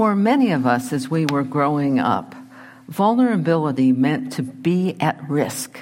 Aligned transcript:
For 0.00 0.16
many 0.16 0.50
of 0.52 0.66
us, 0.66 0.94
as 0.94 1.10
we 1.10 1.26
were 1.26 1.42
growing 1.42 1.98
up, 1.98 2.34
vulnerability 2.88 3.92
meant 3.92 4.32
to 4.32 4.42
be 4.42 4.96
at 4.98 5.28
risk, 5.28 5.78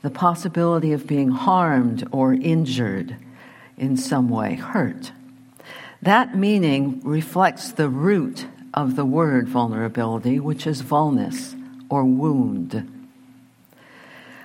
the 0.00 0.10
possibility 0.10 0.92
of 0.92 1.08
being 1.08 1.30
harmed 1.30 2.06
or 2.12 2.34
injured 2.34 3.16
in 3.76 3.96
some 3.96 4.28
way, 4.28 4.54
hurt. 4.54 5.10
That 6.00 6.36
meaning 6.36 7.00
reflects 7.02 7.72
the 7.72 7.88
root 7.88 8.46
of 8.74 8.94
the 8.94 9.04
word 9.04 9.48
vulnerability, 9.48 10.38
which 10.38 10.64
is 10.64 10.80
vulnus 10.80 11.56
or 11.90 12.04
wound. 12.04 13.08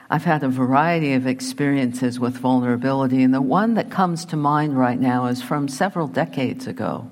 I've 0.09 0.23
had 0.23 0.41
a 0.41 0.49
variety 0.49 1.13
of 1.13 1.27
experiences 1.27 2.19
with 2.19 2.35
vulnerability, 2.35 3.21
and 3.21 3.31
the 3.31 3.43
one 3.43 3.75
that 3.75 3.91
comes 3.91 4.25
to 4.25 4.35
mind 4.35 4.75
right 4.75 4.99
now 4.99 5.27
is 5.27 5.43
from 5.43 5.67
several 5.67 6.07
decades 6.07 6.65
ago. 6.65 7.11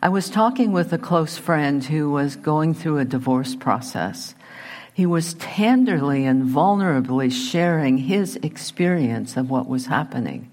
I 0.00 0.08
was 0.08 0.30
talking 0.30 0.70
with 0.70 0.92
a 0.92 0.98
close 0.98 1.36
friend 1.38 1.82
who 1.82 2.10
was 2.10 2.36
going 2.36 2.72
through 2.72 2.98
a 2.98 3.04
divorce 3.04 3.56
process. 3.56 4.36
He 4.94 5.06
was 5.06 5.34
tenderly 5.34 6.24
and 6.24 6.44
vulnerably 6.44 7.32
sharing 7.32 7.98
his 7.98 8.36
experience 8.36 9.36
of 9.36 9.50
what 9.50 9.68
was 9.68 9.86
happening. 9.86 10.52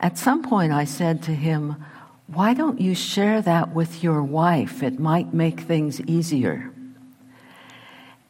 At 0.00 0.18
some 0.18 0.42
point, 0.42 0.72
I 0.72 0.84
said 0.84 1.22
to 1.24 1.34
him, 1.34 1.84
Why 2.26 2.52
don't 2.52 2.80
you 2.80 2.96
share 2.96 3.40
that 3.42 3.72
with 3.72 4.02
your 4.02 4.24
wife? 4.24 4.82
It 4.82 4.98
might 4.98 5.32
make 5.32 5.60
things 5.60 6.00
easier. 6.00 6.72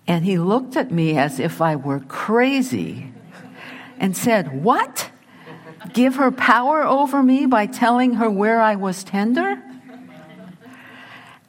And 0.06 0.26
he 0.26 0.36
looked 0.36 0.76
at 0.76 0.90
me 0.90 1.16
as 1.16 1.40
if 1.40 1.62
I 1.62 1.76
were 1.76 2.00
crazy 2.00 3.12
and 3.98 4.14
said, 4.14 4.62
What? 4.62 5.10
Give 5.94 6.16
her 6.16 6.30
power 6.30 6.82
over 6.82 7.22
me 7.22 7.46
by 7.46 7.64
telling 7.64 8.14
her 8.14 8.28
where 8.28 8.60
I 8.60 8.76
was 8.76 9.04
tender? 9.04 9.62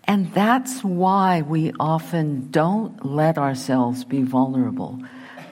And 0.06 0.34
that's 0.34 0.84
why 0.84 1.42
we 1.42 1.72
often 1.80 2.52
don't 2.52 3.06
let 3.06 3.38
ourselves 3.38 4.04
be 4.04 4.24
vulnerable 4.24 5.00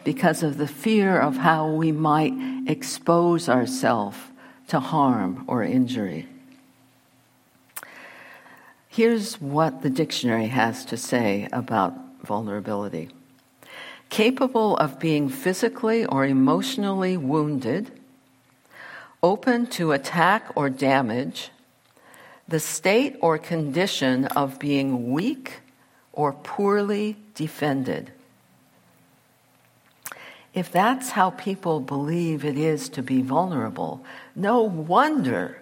because 0.04 0.44
of 0.44 0.58
the 0.58 0.68
fear 0.68 1.20
of 1.20 1.38
how 1.38 1.72
we 1.72 1.92
might 1.92 2.34
expose 2.68 3.48
ourselves 3.48 4.18
to 4.68 4.80
harm 4.80 5.44
or 5.48 5.64
injury. 5.64 6.28
Here's 8.88 9.40
what 9.40 9.82
the 9.82 9.90
dictionary 9.90 10.48
has 10.48 10.84
to 10.86 10.98
say 10.98 11.48
about 11.54 11.94
vulnerability 12.24 13.10
capable 14.10 14.76
of 14.76 15.00
being 15.00 15.30
physically 15.30 16.06
or 16.06 16.26
emotionally 16.26 17.16
wounded, 17.16 17.90
open 19.24 19.66
to 19.66 19.94
attack 19.94 20.46
or 20.54 20.70
damage 20.70 21.50
the 22.52 22.60
state 22.60 23.16
or 23.22 23.38
condition 23.38 24.26
of 24.26 24.60
being 24.60 25.12
weak 25.12 25.62
or 26.12 26.34
poorly 26.34 27.16
defended. 27.34 28.12
If 30.54 30.70
that's 30.70 31.12
how 31.12 31.30
people 31.30 31.80
believe 31.80 32.44
it 32.44 32.58
is 32.58 32.90
to 32.90 33.02
be 33.02 33.22
vulnerable, 33.22 34.04
no 34.36 34.62
wonder 34.64 35.62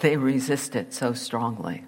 they 0.00 0.16
resist 0.16 0.74
it 0.74 0.94
so 0.94 1.12
strongly. 1.12 1.84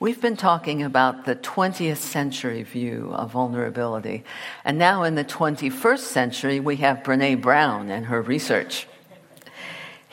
We've 0.00 0.20
been 0.20 0.36
talking 0.36 0.82
about 0.82 1.24
the 1.24 1.36
20th 1.36 1.98
century 1.98 2.64
view 2.64 3.12
of 3.14 3.30
vulnerability, 3.30 4.24
and 4.64 4.78
now 4.78 5.04
in 5.04 5.14
the 5.14 5.24
21st 5.24 6.00
century, 6.00 6.58
we 6.58 6.76
have 6.76 7.04
Brene 7.04 7.40
Brown 7.40 7.88
and 7.88 8.06
her 8.06 8.20
research. 8.20 8.88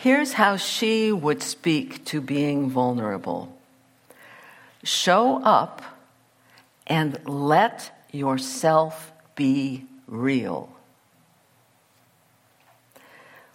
Here's 0.02 0.34
how 0.34 0.58
she 0.58 1.12
would 1.12 1.44
speak 1.44 2.06
to 2.06 2.22
being 2.22 2.72
vulnerable 2.72 3.56
show 4.84 5.44
up 5.44 5.84
and 6.88 7.20
let 7.28 8.08
yourself 8.12 9.12
be 9.36 9.86
real. 10.08 10.74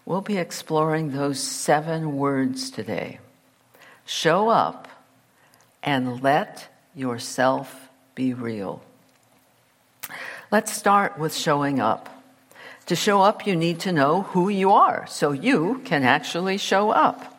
We'll 0.05 0.21
be 0.21 0.39
exploring 0.39 1.11
those 1.11 1.41
seven 1.41 2.17
words 2.17 2.71
today. 2.71 3.19
Show 4.05 4.49
up 4.49 4.87
and 5.83 6.23
let 6.23 6.69
yourself 6.95 7.89
be 8.15 8.35
real. 8.35 8.85
Let's 10.53 10.73
start 10.73 11.19
with 11.19 11.35
showing 11.35 11.81
up. 11.81 12.16
To 12.87 12.95
show 12.95 13.21
up, 13.21 13.49
you 13.49 13.57
need 13.57 13.81
to 13.81 13.93
know 13.93 14.23
who 14.23 14.49
you 14.49 14.71
are 14.71 15.07
so 15.09 15.33
you 15.33 15.83
can 15.85 16.05
actually 16.05 16.57
show 16.57 16.91
up. 16.91 17.33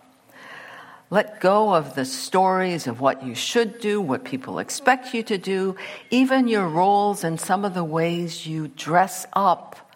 Let 1.10 1.40
go 1.40 1.74
of 1.74 1.96
the 1.96 2.04
stories 2.04 2.86
of 2.86 3.00
what 3.00 3.26
you 3.26 3.34
should 3.34 3.80
do, 3.80 4.02
what 4.02 4.26
people 4.26 4.60
expect 4.60 5.14
you 5.14 5.24
to 5.24 5.38
do, 5.38 5.78
even 6.10 6.50
your 6.50 6.68
roles 6.68 7.24
and 7.24 7.40
some 7.40 7.64
of 7.64 7.74
the 7.74 7.84
ways 7.84 8.46
you 8.46 8.68
dress 8.68 9.26
up 9.32 9.90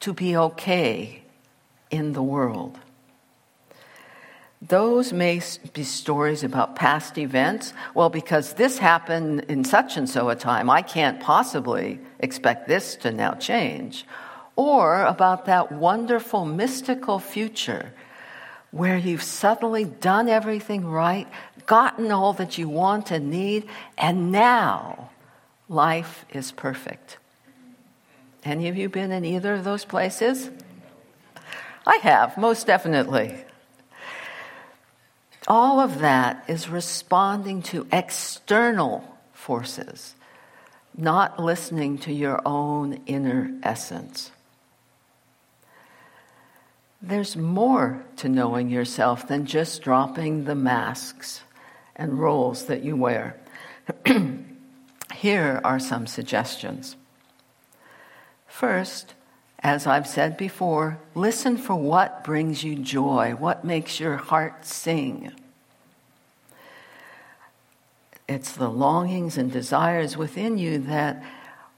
to 0.00 0.12
be 0.12 0.36
okay 0.36 1.22
in 1.90 2.12
the 2.12 2.22
world. 2.22 2.78
Those 4.60 5.10
may 5.10 5.40
be 5.72 5.84
stories 5.84 6.44
about 6.44 6.76
past 6.76 7.16
events. 7.16 7.72
Well, 7.94 8.10
because 8.10 8.52
this 8.54 8.76
happened 8.76 9.46
in 9.48 9.64
such 9.64 9.96
and 9.96 10.08
so 10.08 10.28
a 10.28 10.36
time, 10.36 10.68
I 10.68 10.82
can't 10.82 11.18
possibly 11.18 11.98
expect 12.20 12.68
this 12.68 12.94
to 12.96 13.10
now 13.10 13.32
change 13.32 14.04
or 14.56 15.04
about 15.04 15.46
that 15.46 15.72
wonderful 15.72 16.44
mystical 16.44 17.18
future 17.18 17.92
where 18.70 18.96
you've 18.96 19.22
suddenly 19.22 19.84
done 19.84 20.28
everything 20.28 20.86
right, 20.86 21.28
gotten 21.66 22.10
all 22.10 22.32
that 22.32 22.56
you 22.56 22.68
want 22.68 23.10
and 23.10 23.30
need, 23.30 23.66
and 23.98 24.32
now 24.32 25.10
life 25.68 26.24
is 26.30 26.52
perfect. 26.52 27.18
Any 28.44 28.68
of 28.68 28.76
you 28.76 28.88
been 28.88 29.12
in 29.12 29.24
either 29.24 29.54
of 29.54 29.64
those 29.64 29.84
places? 29.84 30.50
I 31.86 31.96
have, 32.02 32.38
most 32.38 32.66
definitely. 32.66 33.44
All 35.46 35.80
of 35.80 35.98
that 35.98 36.44
is 36.48 36.68
responding 36.68 37.62
to 37.62 37.86
external 37.92 39.18
forces, 39.32 40.14
not 40.96 41.38
listening 41.38 41.98
to 41.98 42.12
your 42.12 42.40
own 42.46 43.02
inner 43.06 43.52
essence. 43.62 44.30
There's 47.02 47.36
more 47.36 48.04
to 48.18 48.28
knowing 48.28 48.70
yourself 48.70 49.26
than 49.26 49.44
just 49.44 49.82
dropping 49.82 50.44
the 50.44 50.54
masks 50.54 51.42
and 51.96 52.20
roles 52.20 52.66
that 52.66 52.84
you 52.84 52.96
wear. 52.96 53.36
Here 55.14 55.60
are 55.64 55.80
some 55.80 56.06
suggestions. 56.06 56.94
First, 58.46 59.14
as 59.58 59.86
I've 59.86 60.06
said 60.06 60.36
before, 60.36 60.98
listen 61.16 61.56
for 61.56 61.74
what 61.74 62.22
brings 62.22 62.62
you 62.62 62.76
joy, 62.76 63.34
what 63.36 63.64
makes 63.64 63.98
your 63.98 64.16
heart 64.16 64.64
sing. 64.64 65.32
It's 68.28 68.52
the 68.52 68.68
longings 68.70 69.36
and 69.36 69.50
desires 69.50 70.16
within 70.16 70.56
you 70.56 70.78
that 70.78 71.22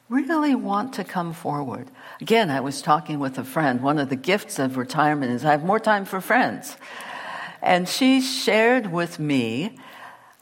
really 0.09 0.55
want 0.55 0.95
to 0.95 1.05
come 1.05 1.33
forward. 1.33 1.91
Again, 2.21 2.51
I 2.51 2.61
was 2.61 2.83
talking 2.83 3.19
with 3.19 3.39
a 3.39 3.45
friend. 3.45 3.81
One 3.81 3.99
of 3.99 4.09
the 4.09 4.17
gifts 4.17 4.59
of 4.59 4.77
retirement 4.77 5.33
is 5.33 5.45
I 5.45 5.53
have 5.53 5.65
more 5.65 5.81
time 5.81 6.05
for 6.05 6.21
friends. 6.21 6.77
And 7.63 7.89
she 7.89 8.21
shared 8.21 8.93
with 8.93 9.19
me 9.19 9.79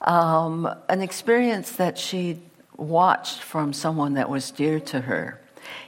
um, 0.00 0.68
an 0.88 1.00
experience 1.00 1.72
that 1.72 1.96
she 1.96 2.42
watched 2.76 3.40
from 3.40 3.72
someone 3.72 4.14
that 4.14 4.28
was 4.28 4.50
dear 4.50 4.80
to 4.80 5.02
her. 5.02 5.40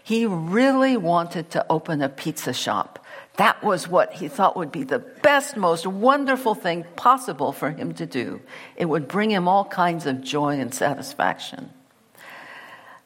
He 0.02 0.26
really 0.26 0.96
wanted 0.96 1.50
to 1.50 1.66
open 1.68 2.02
a 2.02 2.08
pizza 2.08 2.52
shop. 2.52 3.04
That 3.36 3.64
was 3.64 3.88
what 3.88 4.12
he 4.12 4.28
thought 4.28 4.56
would 4.56 4.70
be 4.70 4.84
the 4.84 5.00
best, 5.00 5.56
most 5.56 5.86
wonderful 5.86 6.54
thing 6.54 6.84
possible 6.94 7.50
for 7.50 7.70
him 7.70 7.92
to 7.94 8.06
do. 8.06 8.41
It 8.76 8.84
would 8.84 9.08
bring 9.08 9.30
him 9.30 9.48
all 9.48 9.65
kinds 9.65 10.06
of 10.06 10.20
joy 10.20 10.60
and 10.60 10.72
satisfaction. 10.72 11.70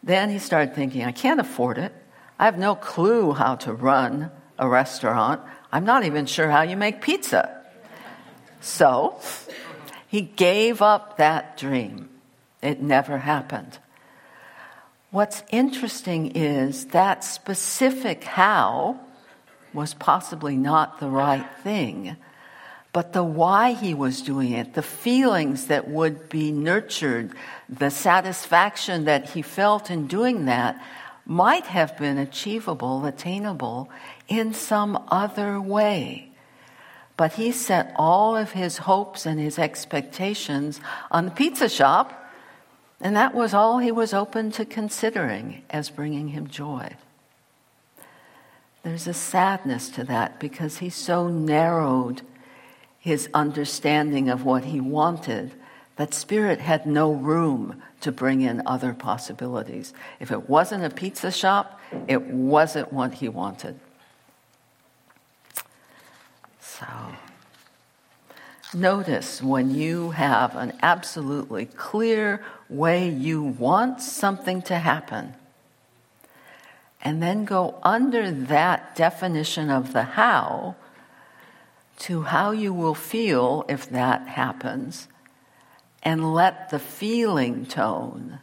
Then 0.08 0.30
he 0.30 0.38
started 0.38 0.74
thinking, 0.74 1.04
I 1.04 1.12
can't 1.12 1.38
afford 1.38 1.76
it. 1.76 1.92
I 2.38 2.46
have 2.46 2.56
no 2.56 2.74
clue 2.74 3.34
how 3.34 3.56
to 3.56 3.74
run 3.74 4.30
a 4.58 4.66
restaurant. 4.66 5.42
I'm 5.70 5.84
not 5.84 6.06
even 6.06 6.24
sure 6.24 6.48
how 6.48 6.62
you 6.62 6.78
make 6.78 7.02
pizza. 7.02 7.62
So 8.62 9.20
he 10.06 10.22
gave 10.22 10.80
up 10.80 11.18
that 11.18 11.58
dream. 11.58 12.08
It 12.62 12.80
never 12.80 13.18
happened. 13.18 13.78
What's 15.10 15.42
interesting 15.50 16.32
is 16.34 16.86
that 16.86 17.22
specific 17.22 18.24
how 18.24 19.00
was 19.74 19.92
possibly 19.92 20.56
not 20.56 21.00
the 21.00 21.10
right 21.10 21.46
thing 21.62 22.16
but 22.92 23.12
the 23.12 23.24
why 23.24 23.72
he 23.72 23.94
was 23.94 24.22
doing 24.22 24.52
it, 24.52 24.74
the 24.74 24.82
feelings 24.82 25.66
that 25.66 25.88
would 25.88 26.28
be 26.28 26.50
nurtured, 26.50 27.32
the 27.68 27.90
satisfaction 27.90 29.04
that 29.04 29.30
he 29.30 29.42
felt 29.42 29.90
in 29.90 30.06
doing 30.06 30.46
that 30.46 30.82
might 31.26 31.66
have 31.66 31.96
been 31.98 32.16
achievable, 32.16 33.04
attainable 33.04 33.90
in 34.26 34.54
some 34.54 35.04
other 35.08 35.60
way. 35.60 36.30
But 37.18 37.34
he 37.34 37.52
set 37.52 37.92
all 37.96 38.36
of 38.36 38.52
his 38.52 38.78
hopes 38.78 39.26
and 39.26 39.38
his 39.38 39.58
expectations 39.58 40.80
on 41.10 41.26
the 41.26 41.30
pizza 41.30 41.68
shop, 41.68 42.32
and 43.00 43.14
that 43.16 43.34
was 43.34 43.52
all 43.52 43.78
he 43.78 43.92
was 43.92 44.14
open 44.14 44.50
to 44.52 44.64
considering 44.64 45.62
as 45.68 45.90
bringing 45.90 46.28
him 46.28 46.46
joy. 46.46 46.96
There's 48.82 49.06
a 49.06 49.14
sadness 49.14 49.90
to 49.90 50.04
that 50.04 50.40
because 50.40 50.78
he 50.78 50.88
so 50.88 51.28
narrowed 51.28 52.22
his 52.98 53.28
understanding 53.32 54.28
of 54.28 54.44
what 54.44 54.64
he 54.64 54.80
wanted 54.80 55.52
that 55.98 56.14
spirit 56.14 56.60
had 56.60 56.86
no 56.86 57.12
room 57.12 57.82
to 58.00 58.12
bring 58.12 58.40
in 58.40 58.62
other 58.64 58.94
possibilities. 58.94 59.92
If 60.20 60.30
it 60.30 60.48
wasn't 60.48 60.84
a 60.84 60.90
pizza 60.90 61.32
shop, 61.32 61.80
it 62.06 62.22
wasn't 62.22 62.92
what 62.92 63.14
he 63.14 63.28
wanted. 63.28 63.80
So, 66.60 66.86
notice 68.72 69.42
when 69.42 69.74
you 69.74 70.10
have 70.10 70.54
an 70.54 70.72
absolutely 70.82 71.66
clear 71.66 72.44
way 72.68 73.08
you 73.08 73.42
want 73.42 74.00
something 74.00 74.62
to 74.62 74.78
happen, 74.78 75.34
and 77.02 77.20
then 77.20 77.44
go 77.44 77.80
under 77.82 78.30
that 78.30 78.94
definition 78.94 79.68
of 79.70 79.92
the 79.92 80.04
how 80.04 80.76
to 81.98 82.22
how 82.22 82.52
you 82.52 82.72
will 82.72 82.94
feel 82.94 83.64
if 83.68 83.90
that 83.90 84.26
happens 84.28 85.08
and 86.02 86.32
let 86.34 86.70
the 86.70 86.78
feeling 86.78 87.66
tone 87.66 88.38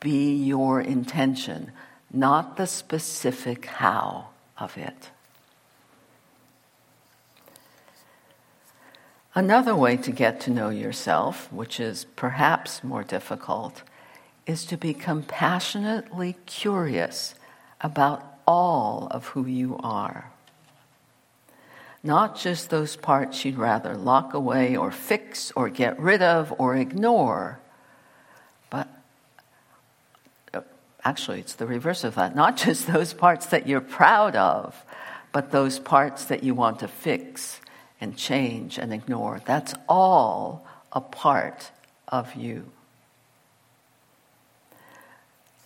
be 0.00 0.34
your 0.34 0.80
intention, 0.80 1.72
not 2.12 2.56
the 2.56 2.66
specific 2.66 3.66
how 3.66 4.28
of 4.58 4.76
it. 4.76 5.10
Another 9.34 9.76
way 9.76 9.96
to 9.96 10.10
get 10.10 10.40
to 10.40 10.50
know 10.50 10.70
yourself, 10.70 11.50
which 11.52 11.78
is 11.78 12.04
perhaps 12.16 12.82
more 12.82 13.04
difficult, 13.04 13.82
is 14.46 14.64
to 14.66 14.76
be 14.76 14.92
compassionately 14.92 16.36
curious 16.46 17.34
about 17.80 18.38
all 18.46 19.06
of 19.10 19.28
who 19.28 19.46
you 19.46 19.78
are 19.82 20.32
not 22.02 22.36
just 22.36 22.70
those 22.70 22.96
parts 22.96 23.44
you'd 23.44 23.58
rather 23.58 23.96
lock 23.96 24.32
away 24.32 24.76
or 24.76 24.90
fix 24.90 25.52
or 25.54 25.68
get 25.68 25.98
rid 26.00 26.22
of 26.22 26.52
or 26.58 26.76
ignore, 26.76 27.60
but 28.70 28.88
uh, 30.54 30.62
actually, 31.04 31.40
it's 31.40 31.54
the 31.54 31.66
reverse 31.66 32.04
of 32.04 32.14
that. 32.14 32.34
Not 32.34 32.56
just 32.56 32.86
those 32.86 33.12
parts 33.12 33.46
that 33.46 33.66
you're 33.66 33.80
proud 33.80 34.34
of, 34.36 34.82
but 35.32 35.50
those 35.50 35.78
parts 35.78 36.24
that 36.26 36.42
you 36.42 36.54
want 36.54 36.80
to 36.80 36.88
fix 36.88 37.60
and 38.00 38.16
change 38.16 38.78
and 38.78 38.92
ignore. 38.92 39.40
That's 39.44 39.74
all 39.88 40.66
a 40.92 41.00
part 41.00 41.70
of 42.08 42.34
you. 42.34 42.64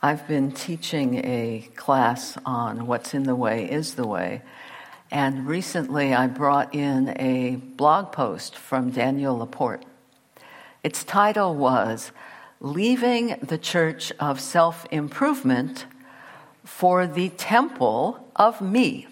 I've 0.02 0.28
been 0.28 0.52
teaching 0.52 1.25
a 1.25 1.66
class 1.76 2.36
on 2.44 2.86
what's 2.86 3.14
in 3.14 3.22
the 3.22 3.34
way 3.34 3.70
is 3.70 3.94
the 3.94 4.06
way. 4.06 4.42
And 5.14 5.46
recently 5.46 6.12
I 6.12 6.26
brought 6.26 6.75
in 6.75 7.14
a 7.20 7.55
blog 7.55 8.11
post 8.11 8.56
from 8.56 8.90
Danielle 8.90 9.38
Laporte. 9.38 9.84
Its 10.82 11.05
title 11.05 11.55
was 11.55 12.11
Leaving 12.58 13.37
the 13.40 13.56
Church 13.56 14.11
of 14.19 14.40
Self 14.40 14.84
Improvement 14.90 15.87
for 16.64 17.06
the 17.06 17.28
Temple 17.28 18.28
of 18.34 18.61
Me. 18.61 19.06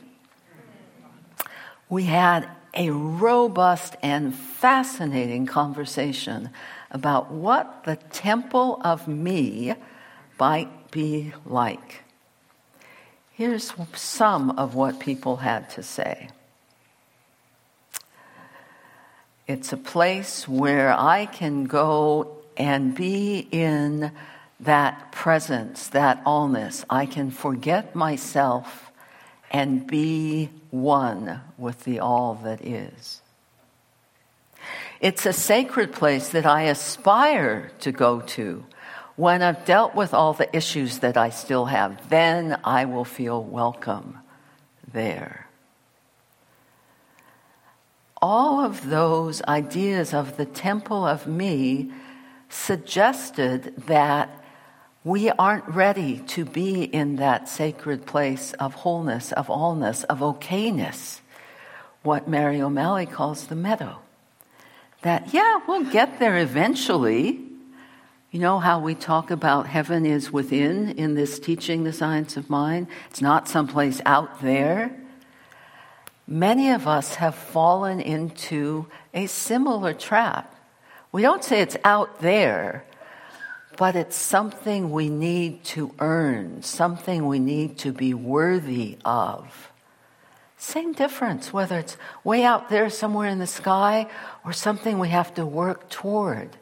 We 1.88 2.06
had 2.06 2.48
a 2.74 2.90
robust 2.90 3.94
and 4.02 4.34
fascinating 4.34 5.46
conversation 5.46 6.50
about 6.90 7.30
what 7.30 7.84
the 7.84 7.94
temple 7.94 8.80
of 8.82 9.06
me 9.06 9.76
might 10.36 10.90
be 10.90 11.32
like. 11.46 12.02
Here's 13.42 13.72
some 13.94 14.50
of 14.50 14.76
what 14.76 15.00
people 15.00 15.38
had 15.38 15.68
to 15.70 15.82
say. 15.82 16.28
It's 19.48 19.72
a 19.72 19.76
place 19.76 20.46
where 20.46 20.92
I 20.92 21.26
can 21.26 21.64
go 21.64 22.36
and 22.56 22.94
be 22.94 23.48
in 23.50 24.12
that 24.60 25.10
presence, 25.10 25.88
that 25.88 26.24
allness. 26.24 26.84
I 26.88 27.04
can 27.04 27.32
forget 27.32 27.96
myself 27.96 28.92
and 29.50 29.88
be 29.88 30.50
one 30.70 31.40
with 31.58 31.82
the 31.82 31.98
all 31.98 32.34
that 32.44 32.64
is. 32.64 33.22
It's 35.00 35.26
a 35.26 35.32
sacred 35.32 35.90
place 35.90 36.28
that 36.28 36.46
I 36.46 36.62
aspire 36.76 37.72
to 37.80 37.90
go 37.90 38.20
to 38.20 38.64
when 39.16 39.42
I've 39.42 39.64
dealt 39.64 39.94
with 39.94 40.14
all 40.14 40.32
the 40.32 40.54
issues 40.56 41.00
that 41.00 41.16
I 41.16 41.30
still 41.30 41.66
have, 41.66 42.08
then 42.08 42.58
I 42.64 42.86
will 42.86 43.04
feel 43.04 43.42
welcome 43.42 44.18
there. 44.92 45.48
All 48.20 48.64
of 48.64 48.88
those 48.88 49.42
ideas 49.42 50.14
of 50.14 50.36
the 50.36 50.46
temple 50.46 51.04
of 51.06 51.26
me 51.26 51.90
suggested 52.48 53.74
that 53.86 54.30
we 55.04 55.30
aren't 55.30 55.68
ready 55.68 56.18
to 56.28 56.44
be 56.44 56.84
in 56.84 57.16
that 57.16 57.48
sacred 57.48 58.06
place 58.06 58.52
of 58.54 58.74
wholeness, 58.74 59.32
of 59.32 59.48
allness, 59.48 60.04
of 60.04 60.20
okayness, 60.20 61.20
what 62.02 62.28
Mary 62.28 62.62
O'Malley 62.62 63.06
calls 63.06 63.46
the 63.46 63.56
meadow. 63.56 63.98
That, 65.02 65.34
yeah, 65.34 65.60
we'll 65.66 65.90
get 65.90 66.20
there 66.20 66.38
eventually 66.38 67.51
you 68.32 68.40
know 68.40 68.58
how 68.58 68.80
we 68.80 68.94
talk 68.94 69.30
about 69.30 69.66
heaven 69.66 70.06
is 70.06 70.32
within 70.32 70.88
in 70.92 71.14
this 71.14 71.38
teaching, 71.38 71.84
the 71.84 71.92
science 71.92 72.38
of 72.38 72.48
mind? 72.48 72.86
It's 73.10 73.20
not 73.20 73.46
someplace 73.46 74.00
out 74.06 74.40
there. 74.40 74.98
Many 76.26 76.70
of 76.70 76.88
us 76.88 77.16
have 77.16 77.34
fallen 77.34 78.00
into 78.00 78.86
a 79.12 79.26
similar 79.26 79.92
trap. 79.92 80.56
We 81.12 81.20
don't 81.20 81.44
say 81.44 81.60
it's 81.60 81.76
out 81.84 82.20
there, 82.20 82.86
but 83.76 83.96
it's 83.96 84.16
something 84.16 84.90
we 84.90 85.10
need 85.10 85.62
to 85.64 85.94
earn, 85.98 86.62
something 86.62 87.26
we 87.26 87.38
need 87.38 87.76
to 87.80 87.92
be 87.92 88.14
worthy 88.14 88.96
of. 89.04 89.70
Same 90.56 90.94
difference, 90.94 91.52
whether 91.52 91.78
it's 91.78 91.98
way 92.24 92.44
out 92.44 92.70
there 92.70 92.88
somewhere 92.88 93.28
in 93.28 93.40
the 93.40 93.46
sky 93.46 94.06
or 94.42 94.54
something 94.54 94.98
we 94.98 95.10
have 95.10 95.34
to 95.34 95.44
work 95.44 95.90
toward. 95.90 96.56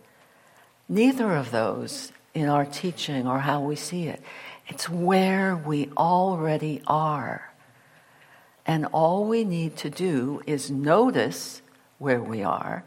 Neither 0.90 1.36
of 1.36 1.52
those 1.52 2.10
in 2.34 2.48
our 2.48 2.66
teaching 2.66 3.28
or 3.28 3.38
how 3.38 3.60
we 3.60 3.76
see 3.76 4.08
it. 4.08 4.20
It's 4.66 4.88
where 4.88 5.54
we 5.54 5.88
already 5.96 6.82
are. 6.84 7.52
And 8.66 8.86
all 8.86 9.24
we 9.24 9.44
need 9.44 9.76
to 9.78 9.90
do 9.90 10.42
is 10.48 10.68
notice 10.68 11.62
where 11.98 12.20
we 12.20 12.42
are 12.42 12.82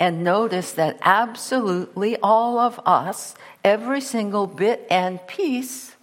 and 0.00 0.24
notice 0.24 0.72
that 0.72 0.98
absolutely 1.02 2.16
all 2.22 2.58
of 2.58 2.80
us, 2.86 3.34
every 3.62 4.00
single 4.00 4.46
bit 4.46 4.86
and 4.90 5.24
piece, 5.26 5.94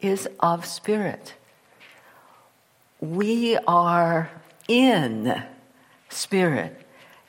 is 0.00 0.26
of 0.40 0.64
spirit. 0.64 1.34
We 3.00 3.58
are 3.68 4.30
in 4.66 5.42
spirit. 6.08 6.81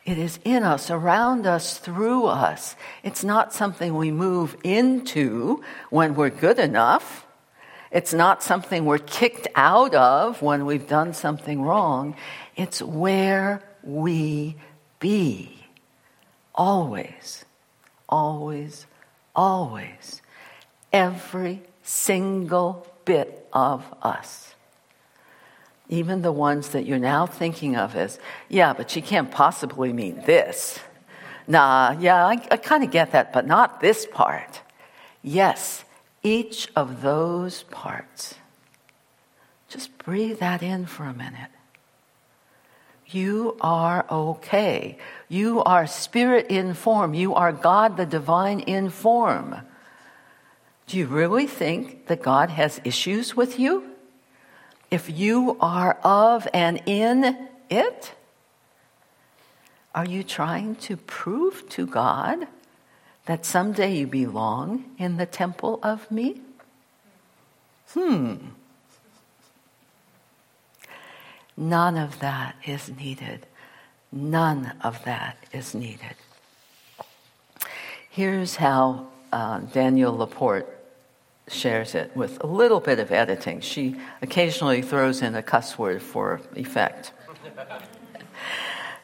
It 0.06 0.18
is 0.18 0.40
in 0.44 0.64
us, 0.64 0.92
around 0.92 1.48
us, 1.48 1.78
through 1.78 2.26
us. 2.26 2.76
It's 3.04 3.24
not 3.24 3.54
something 3.54 3.96
we 3.96 4.12
move 4.12 4.58
into 4.64 5.64
when 5.90 6.16
we're 6.16 6.30
good 6.30 6.60
enough. 6.60 7.26
It's 7.90 8.14
not 8.14 8.44
something 8.44 8.86
we're 8.86 8.98
kicked 8.98 9.48
out 9.56 9.96
of 9.96 10.42
when 10.42 10.66
we've 10.66 10.88
done 10.88 11.14
something 11.14 11.62
wrong. 11.62 12.16
It's 12.56 12.82
where 12.82 13.64
we 13.82 14.56
be. 15.00 15.68
Always, 16.54 17.46
always, 18.10 18.86
always. 19.36 20.22
Every 20.92 21.62
single 21.84 22.88
bit 23.06 23.48
of 23.54 23.86
us 24.02 24.53
even 25.90 26.22
the 26.22 26.32
ones 26.32 26.70
that 26.70 26.86
you're 26.86 27.00
now 27.00 27.26
thinking 27.26 27.76
of 27.76 27.96
as, 27.96 28.20
yeah, 28.50 28.74
but 28.74 28.90
she 28.90 29.02
can't 29.02 29.32
possibly 29.32 29.92
mean 29.94 30.22
this. 30.26 30.80
Nah, 31.48 31.96
yeah, 32.00 32.26
I, 32.26 32.34
I 32.52 32.58
kind 32.58 32.84
of 32.84 32.92
get 32.92 33.12
that, 33.12 33.34
but 33.34 33.46
not 33.46 33.82
this 33.82 34.06
part. 34.06 34.62
Yes, 35.22 35.84
each 36.24 36.70
of 36.76 37.02
those 37.02 37.64
parts. 37.64 38.36
Just 39.68 39.98
breathe 39.98 40.40
that 40.40 40.64
in 40.64 40.86
for 40.86 41.04
a 41.04 41.14
minute. 41.14 41.50
You 43.08 43.58
are 43.62 44.06
okay. 44.10 44.98
You 45.28 45.62
are 45.64 45.86
spirit 45.86 46.48
in 46.50 46.74
form. 46.74 47.14
You 47.14 47.36
are 47.36 47.52
God, 47.52 47.98
the 47.98 48.06
divine 48.06 48.62
in 48.62 48.90
form. 48.90 49.58
Do 50.88 50.98
you 50.98 51.08
really 51.08 51.48
think 51.48 52.08
that 52.08 52.22
God 52.22 52.50
has 52.50 52.82
issues 52.84 53.36
with 53.36 53.60
you? 53.60 53.93
If 54.94 55.10
you 55.10 55.58
are 55.60 55.98
of 56.04 56.48
and 56.54 56.80
in 56.86 57.50
it, 57.70 58.14
Are 59.96 60.06
you 60.06 60.24
trying 60.24 60.76
to 60.78 60.98
prove 60.98 61.70
to 61.70 61.86
God 61.86 62.48
that 63.26 63.46
someday 63.46 63.98
you 63.98 64.08
belong 64.08 64.86
in 64.98 65.18
the 65.18 65.26
temple 65.28 65.80
of 65.84 66.10
me? 66.10 66.42
Hmm. 67.94 68.36
None 71.56 71.98
of 71.98 72.20
that 72.20 72.56
is 72.66 72.90
needed. 72.90 73.46
None 74.12 74.74
of 74.84 75.04
that 75.06 75.38
is 75.54 75.76
needed. 75.76 76.16
Here's 78.10 78.56
how 78.56 79.08
uh, 79.32 79.60
Danielle 79.60 80.18
Laporte 80.18 80.68
shares 81.48 81.96
it 81.96 82.16
with 82.16 82.42
a 82.44 82.48
little 82.48 82.80
bit 82.80 83.00
of 83.00 83.12
editing. 83.12 83.62
She 83.62 83.96
occasionally 84.22 84.82
throws 84.82 85.22
in 85.22 85.36
a 85.36 85.44
cuss 85.44 85.78
word 85.78 86.02
for 86.02 86.42
effect. 86.56 87.12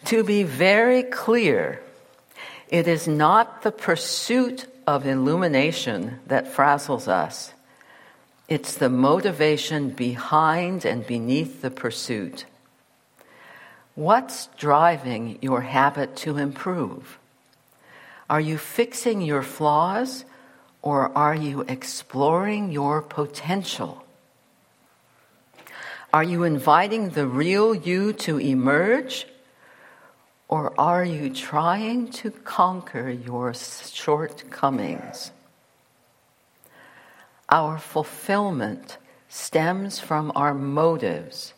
to 0.05 0.24
be 0.24 0.43
very 0.43 1.03
clear, 1.03 1.81
it 2.69 2.88
is 2.88 3.08
not 3.08 3.63
the 3.63 3.72
pursuit 3.72 4.67
of 4.88 5.05
illumination 5.05 6.19
that 6.27 6.53
frazzles 6.53 7.08
us. 7.08 7.53
It's 8.48 8.75
the 8.75 8.89
motivation 8.89 9.89
behind 9.89 10.86
and 10.86 11.05
beneath 11.05 11.62
the 11.62 11.69
pursuit. 11.69 12.46
What's 13.93 14.48
driving 14.58 15.38
your 15.41 15.62
habit 15.62 16.15
to 16.17 16.38
improve? 16.38 17.19
Are 18.29 18.39
you 18.39 18.58
fixing 18.58 19.22
your 19.22 19.43
flaws 19.43 20.25
or 20.81 21.15
are 21.17 21.36
you 21.36 21.62
exploring 21.62 22.71
your 22.71 23.01
potential? 23.01 24.03
Are 26.13 26.24
you 26.24 26.43
inviting 26.43 27.09
the 27.09 27.27
real 27.27 27.75
you 27.75 28.13
to 28.13 28.39
emerge? 28.39 29.27
Or 30.48 30.74
are 30.79 31.03
you 31.03 31.29
trying 31.29 32.09
to 32.12 32.31
conquer 32.31 33.09
your 33.09 33.53
shortcomings? 33.53 35.31
Our 37.50 37.77
fulfillment 37.77 38.98
stems 39.27 40.00
from 40.00 40.31
our 40.36 40.53
motives. 40.55 41.53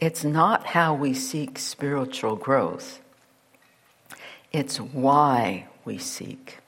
It's 0.00 0.24
not 0.24 0.66
how 0.66 0.94
we 0.94 1.14
seek 1.14 1.58
spiritual 1.58 2.36
growth, 2.36 3.00
it's 4.50 4.80
why 4.80 5.68
we 5.84 5.98
seek. 5.98 6.59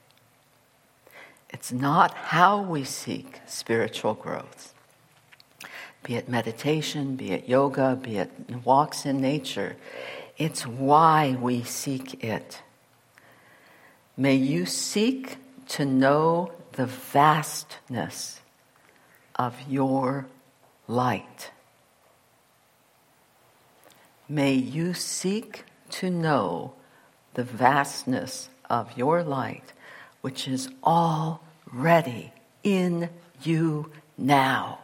It's 1.63 1.71
not 1.71 2.13
how 2.15 2.61
we 2.61 2.83
seek 2.83 3.41
spiritual 3.47 4.15
growth. 4.15 4.75
Be 6.03 6.17
it 6.17 6.29
meditation, 6.29 7.15
be 7.15 7.31
it 7.31 7.49
yoga, 7.49 7.95
be 7.95 8.17
it 8.17 8.33
walks 8.65 9.07
in 9.07 9.21
nature. 9.21 9.77
It's 10.37 10.67
why 10.67 11.39
we 11.41 11.63
seek 11.63 12.25
it. 12.25 12.63
May 14.17 14.35
you 14.35 14.67
seek 14.67 15.37
to 15.69 15.85
know 15.85 16.51
the 16.73 16.87
vastness 16.87 18.41
of 19.37 19.55
your 19.69 20.27
light. 20.89 21.53
May 24.29 24.55
you 24.55 24.95
seek 24.95 25.63
to 25.91 26.11
know 26.11 26.75
the 27.35 27.45
vastness 27.45 28.49
of 28.69 28.99
your 28.99 29.23
light 29.23 29.73
which 30.23 30.49
is 30.49 30.69
already 31.73 32.33
in 32.63 33.09
you 33.43 33.91
now. 34.17 34.79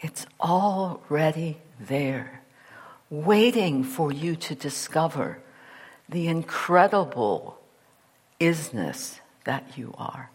It's 0.00 0.26
already 0.40 1.58
there, 1.80 2.42
waiting 3.10 3.82
for 3.82 4.12
you 4.12 4.36
to 4.36 4.54
discover 4.54 5.38
the 6.08 6.28
incredible 6.28 7.58
isness 8.38 9.20
that 9.44 9.76
you 9.76 9.94
are. 9.98 10.30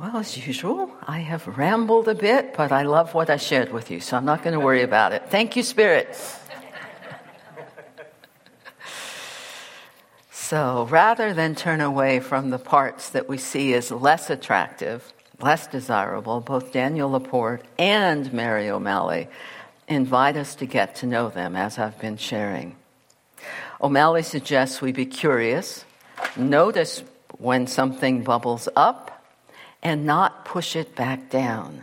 Well, 0.00 0.16
as 0.16 0.46
usual, 0.46 0.90
I 1.06 1.18
have 1.18 1.46
rambled 1.58 2.08
a 2.08 2.14
bit, 2.14 2.54
but 2.56 2.72
I 2.72 2.84
love 2.84 3.12
what 3.12 3.28
I 3.28 3.36
shared 3.36 3.70
with 3.70 3.90
you, 3.90 4.00
so 4.00 4.16
I'm 4.16 4.24
not 4.24 4.42
going 4.42 4.54
to 4.54 4.64
worry 4.64 4.80
about 4.80 5.12
it. 5.12 5.24
Thank 5.28 5.56
you, 5.56 5.62
Spirit. 5.62 6.16
so 10.32 10.86
rather 10.86 11.34
than 11.34 11.54
turn 11.54 11.82
away 11.82 12.20
from 12.20 12.48
the 12.48 12.58
parts 12.58 13.10
that 13.10 13.28
we 13.28 13.36
see 13.36 13.74
as 13.74 13.90
less 13.90 14.30
attractive, 14.30 15.12
less 15.38 15.66
desirable, 15.66 16.40
both 16.40 16.72
Danielle 16.72 17.10
Laporte 17.10 17.62
and 17.78 18.32
Mary 18.32 18.70
O'Malley 18.70 19.28
invite 19.86 20.38
us 20.38 20.54
to 20.54 20.64
get 20.64 20.94
to 20.94 21.06
know 21.06 21.28
them 21.28 21.56
as 21.56 21.78
I've 21.78 22.00
been 22.00 22.16
sharing. 22.16 22.74
O'Malley 23.82 24.22
suggests 24.22 24.80
we 24.80 24.92
be 24.92 25.04
curious, 25.04 25.84
notice 26.38 27.02
when 27.36 27.66
something 27.66 28.22
bubbles 28.22 28.66
up 28.74 29.18
and 29.82 30.04
not 30.04 30.44
push 30.44 30.76
it 30.76 30.94
back 30.94 31.30
down. 31.30 31.82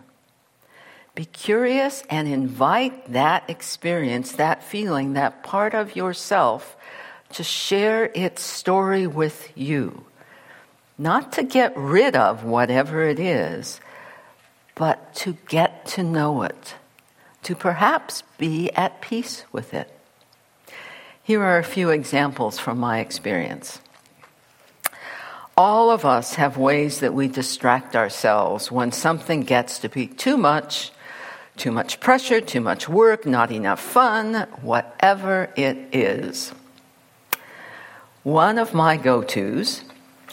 Be 1.16 1.25
curious 1.25 2.04
and 2.10 2.27
invite 2.27 3.12
that 3.12 3.50
experience, 3.50 4.34
that 4.34 4.63
feeling, 4.63 5.13
that 5.13 5.42
part 5.42 5.74
of 5.74 5.96
yourself 5.96 6.77
to 7.34 7.44
share 7.44 8.12
its 8.13 8.42
story 8.42 9.08
with 9.08 9.51
you. 9.58 10.06
Not 10.98 11.32
to 11.34 11.44
get 11.44 11.75
rid 11.75 12.16
of 12.16 12.44
whatever 12.44 13.04
it 13.04 13.20
is, 13.20 13.80
but 14.75 15.16
to 15.16 15.38
get 15.48 15.86
to 15.88 16.04
know 16.04 16.44
it, 16.44 16.75
to 17.44 17.56
perhaps 17.56 18.24
be 18.38 18.72
at 18.74 19.01
peace 19.01 19.44
with 19.51 19.74
it. 19.74 19.92
Here 21.24 21.42
are 21.42 21.58
a 21.58 21.63
few 21.63 21.89
examples 21.89 22.60
from 22.60 22.77
my 22.77 23.00
experience. 23.00 23.82
All 25.60 25.90
of 25.90 26.06
us 26.06 26.36
have 26.36 26.56
ways 26.56 27.00
that 27.00 27.16
we 27.16 27.28
distract 27.28 27.96
ourselves 27.96 28.72
when 28.72 28.92
something 28.92 29.42
gets 29.42 29.80
to 29.80 29.90
be 29.90 30.06
too 30.06 30.38
much, 30.38 30.92
too 31.56 31.72
much 31.72 32.00
pressure, 32.00 32.40
too 32.40 32.62
much 32.62 32.88
work, 32.88 33.26
not 33.26 33.52
enough 33.52 33.80
fun, 33.80 34.48
whatever 34.62 35.50
it 35.56 35.76
is. 35.92 36.54
One 38.22 38.60
of 38.60 38.76
my 38.76 38.98
go 38.98 39.24
tos, 39.24 39.82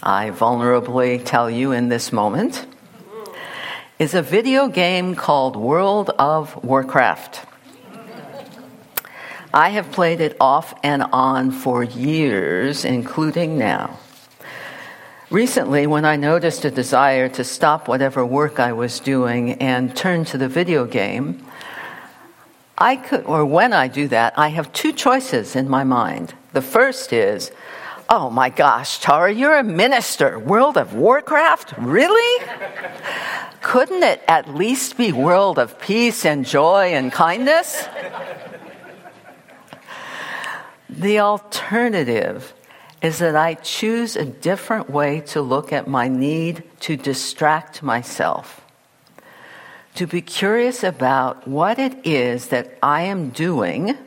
I 0.02 0.28
vulnerably 0.28 1.24
tell 1.24 1.50
you 1.50 1.72
in 1.72 1.88
this 1.88 2.12
moment, 2.12 2.66
is 3.98 4.12
a 4.12 4.20
video 4.20 4.68
game 4.68 5.14
called 5.14 5.56
World 5.56 6.10
of 6.18 6.62
Warcraft. 6.62 7.46
I 9.54 9.70
have 9.70 9.90
played 9.90 10.20
it 10.20 10.36
off 10.38 10.74
and 10.82 11.02
on 11.02 11.50
for 11.50 11.82
years, 11.82 12.84
including 12.84 13.56
now. 13.56 14.00
Recently, 15.34 15.88
when 15.88 16.04
I 16.04 16.14
noticed 16.14 16.64
a 16.64 16.70
desire 16.70 17.28
to 17.30 17.42
stop 17.42 17.88
whatever 17.88 18.24
work 18.24 18.60
I 18.60 18.72
was 18.72 19.00
doing 19.00 19.54
and 19.54 19.96
turn 19.96 20.24
to 20.26 20.38
the 20.38 20.46
video 20.46 20.86
game, 20.86 21.44
I 22.78 22.94
could, 22.94 23.24
or 23.24 23.44
when 23.44 23.72
I 23.72 23.88
do 23.88 24.06
that, 24.06 24.38
I 24.38 24.50
have 24.50 24.72
two 24.72 24.92
choices 24.92 25.56
in 25.56 25.68
my 25.68 25.82
mind. 25.82 26.34
The 26.52 26.62
first 26.62 27.12
is, 27.12 27.50
oh 28.08 28.30
my 28.30 28.48
gosh, 28.48 29.00
Tara, 29.00 29.32
you're 29.32 29.58
a 29.58 29.64
minister. 29.64 30.38
World 30.38 30.76
of 30.76 30.94
Warcraft? 30.94 31.74
Really? 31.78 32.46
Couldn't 33.60 34.04
it 34.04 34.22
at 34.28 34.54
least 34.54 34.96
be 34.96 35.10
world 35.10 35.58
of 35.58 35.80
peace 35.80 36.24
and 36.24 36.46
joy 36.46 36.92
and 36.92 37.10
kindness? 37.10 37.88
The 40.88 41.18
alternative 41.18 42.54
is 43.04 43.18
that 43.18 43.36
I 43.36 43.52
choose 43.52 44.16
a 44.16 44.24
different 44.24 44.88
way 44.88 45.20
to 45.26 45.42
look 45.42 45.74
at 45.74 45.86
my 45.86 46.08
need 46.08 46.62
to 46.80 46.96
distract 46.96 47.82
myself, 47.82 48.64
to 49.96 50.06
be 50.06 50.22
curious 50.22 50.82
about 50.82 51.46
what 51.46 51.78
it 51.78 52.06
is 52.06 52.48
that 52.48 52.78
I 52.82 53.02
am 53.02 53.28
doing 53.28 53.98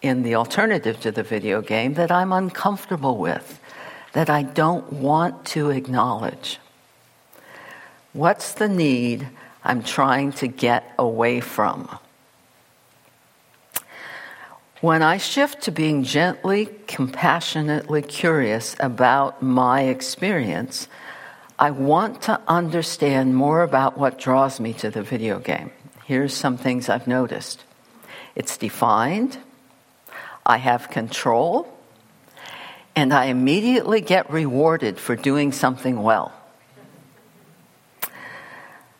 in 0.00 0.22
the 0.22 0.36
alternative 0.36 1.00
to 1.00 1.10
the 1.10 1.24
video 1.24 1.60
game 1.60 1.94
that 1.94 2.12
I'm 2.12 2.32
uncomfortable 2.32 3.18
with, 3.18 3.58
that 4.12 4.30
I 4.30 4.44
don't 4.44 4.92
want 4.92 5.44
to 5.46 5.70
acknowledge. 5.70 6.60
What's 8.12 8.52
the 8.52 8.68
need 8.68 9.28
I'm 9.64 9.82
trying 9.82 10.30
to 10.34 10.46
get 10.46 10.94
away 11.00 11.40
from? 11.40 11.98
When 14.80 15.02
I 15.02 15.18
shift 15.18 15.64
to 15.64 15.72
being 15.72 16.04
gently, 16.04 16.64
compassionately 16.86 18.00
curious 18.00 18.74
about 18.80 19.42
my 19.42 19.82
experience, 19.82 20.88
I 21.58 21.70
want 21.70 22.22
to 22.22 22.40
understand 22.48 23.36
more 23.36 23.62
about 23.62 23.98
what 23.98 24.18
draws 24.18 24.58
me 24.58 24.72
to 24.74 24.90
the 24.90 25.02
video 25.02 25.38
game. 25.38 25.70
Here's 26.06 26.32
some 26.32 26.56
things 26.56 26.88
I've 26.88 27.06
noticed 27.06 27.62
it's 28.34 28.56
defined, 28.56 29.36
I 30.46 30.56
have 30.56 30.88
control, 30.88 31.68
and 32.96 33.12
I 33.12 33.26
immediately 33.26 34.00
get 34.00 34.30
rewarded 34.30 34.98
for 34.98 35.14
doing 35.14 35.52
something 35.52 36.02
well. 36.02 36.32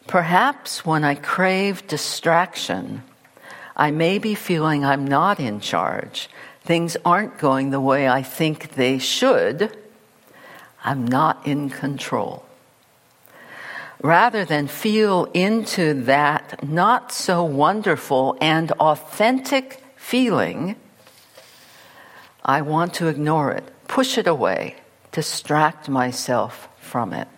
Perhaps 0.07 0.85
when 0.85 1.05
I 1.05 1.15
crave 1.15 1.87
distraction, 1.87 3.03
I 3.81 3.91
may 3.93 4.19
be 4.19 4.35
feeling 4.35 4.85
I'm 4.85 5.07
not 5.07 5.41
in 5.41 5.61
charge. 5.61 6.29
Things 6.63 6.99
aren't 7.03 7.39
going 7.39 7.71
the 7.71 7.81
way 7.81 8.07
I 8.07 8.23
think 8.23 8.75
they 8.75 8.99
should. 8.99 9.75
I'm 10.85 11.07
not 11.07 11.47
in 11.47 11.71
control. 11.71 12.45
Rather 14.03 14.45
than 14.45 14.67
feel 14.67 15.25
into 15.33 15.95
that 16.03 16.63
not 16.63 17.11
so 17.11 17.43
wonderful 17.43 18.37
and 18.39 18.71
authentic 18.73 19.83
feeling, 19.97 20.77
I 22.45 22.61
want 22.61 22.93
to 22.95 23.09
ignore 23.09 23.53
it, 23.53 23.65
push 23.89 24.19
it 24.19 24.27
away, 24.27 24.77
distract 25.11 25.89
myself 25.89 26.69
from 26.81 27.15
it. 27.15 27.29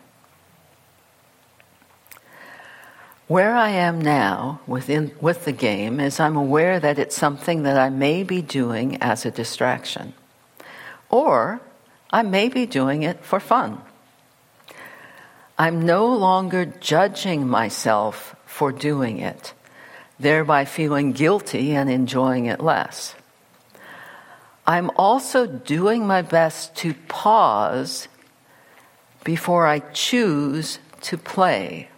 Where 3.29 3.55
I 3.55 3.71
am 3.71 4.01
now 4.01 4.61
within, 4.67 5.13
with 5.21 5.45
the 5.45 5.53
game 5.53 6.01
is 6.01 6.19
I'm 6.19 6.37
aware 6.37 6.81
that 6.81 6.99
it's 6.99 7.17
something 7.17 7.63
that 7.63 7.79
I 7.79 7.89
may 7.89 8.25
be 8.25 8.43
doing 8.43 9.01
as 9.01 9.25
a 9.25 9.31
distraction. 9.31 10.15
Or 11.09 11.61
I 12.11 12.23
may 12.23 12.49
be 12.49 12.67
doing 12.67 13.05
it 13.05 13.25
for 13.25 13.39
fun. 13.39 13.81
I'm 15.57 15.87
no 15.87 16.07
longer 16.07 16.67
judging 16.67 17.47
myself 17.47 18.35
for 18.45 18.73
doing 18.73 19.19
it, 19.19 19.55
thereby 20.19 20.65
feeling 20.65 21.13
guilty 21.13 21.75
and 21.75 21.89
enjoying 21.89 22.47
it 22.47 22.61
less. 22.61 23.15
I'm 24.67 24.91
also 24.97 25.47
doing 25.47 26.07
my 26.07 26.23
best 26.23 26.75
to 26.77 26.95
pause 27.07 28.09
before 29.23 29.67
I 29.67 29.79
choose 29.79 30.81
to 31.03 31.17
play 31.17 31.89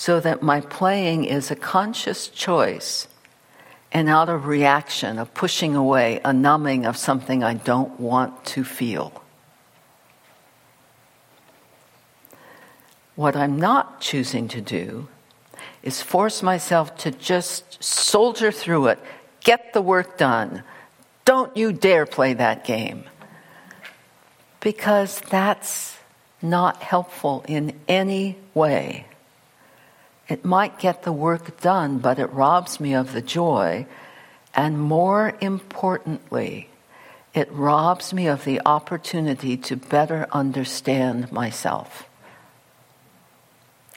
so 0.00 0.18
that 0.18 0.42
my 0.42 0.62
playing 0.62 1.26
is 1.26 1.50
a 1.50 1.54
conscious 1.54 2.28
choice 2.28 3.06
and 3.92 4.08
out 4.08 4.30
of 4.30 4.46
reaction 4.46 5.18
of 5.18 5.34
pushing 5.34 5.76
away, 5.76 6.18
a 6.24 6.32
numbing 6.32 6.86
of 6.86 6.96
something 6.96 7.44
I 7.44 7.52
don't 7.52 8.00
want 8.00 8.46
to 8.46 8.64
feel. 8.64 9.22
What 13.14 13.36
I'm 13.36 13.60
not 13.60 14.00
choosing 14.00 14.48
to 14.48 14.62
do 14.62 15.08
is 15.82 16.00
force 16.00 16.42
myself 16.42 16.96
to 16.96 17.10
just 17.10 17.84
soldier 17.84 18.50
through 18.50 18.86
it, 18.86 18.98
get 19.44 19.74
the 19.74 19.82
work 19.82 20.16
done. 20.16 20.62
Don't 21.26 21.54
you 21.54 21.74
dare 21.74 22.06
play 22.06 22.32
that 22.32 22.64
game. 22.64 23.04
Because 24.60 25.20
that's 25.28 25.98
not 26.40 26.80
helpful 26.80 27.44
in 27.46 27.78
any 27.86 28.38
way. 28.54 29.04
It 30.30 30.44
might 30.44 30.78
get 30.78 31.02
the 31.02 31.12
work 31.12 31.60
done, 31.60 31.98
but 31.98 32.20
it 32.20 32.32
robs 32.32 32.78
me 32.78 32.94
of 32.94 33.12
the 33.12 33.20
joy. 33.20 33.84
And 34.54 34.80
more 34.80 35.34
importantly, 35.40 36.70
it 37.34 37.50
robs 37.50 38.14
me 38.14 38.28
of 38.28 38.44
the 38.44 38.62
opportunity 38.64 39.56
to 39.56 39.76
better 39.76 40.28
understand 40.30 41.32
myself. 41.32 42.08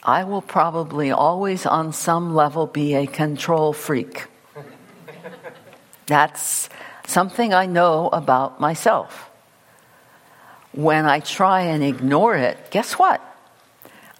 I 0.01 0.23
will 0.23 0.41
probably 0.41 1.11
always, 1.11 1.67
on 1.67 1.93
some 1.93 2.33
level, 2.33 2.65
be 2.65 2.95
a 2.95 3.05
control 3.05 3.71
freak. 3.71 4.25
That's 6.07 6.67
something 7.05 7.53
I 7.53 7.67
know 7.67 8.09
about 8.09 8.59
myself. 8.59 9.29
When 10.71 11.05
I 11.05 11.19
try 11.19 11.61
and 11.61 11.83
ignore 11.83 12.35
it, 12.35 12.71
guess 12.71 12.93
what? 12.93 13.21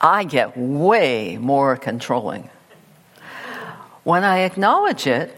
I 0.03 0.25
get 0.25 0.57
way 0.57 1.37
more 1.37 1.77
controlling. 1.77 2.49
When 4.03 4.25
I 4.25 4.39
acknowledge 4.39 5.07
it, 5.07 5.33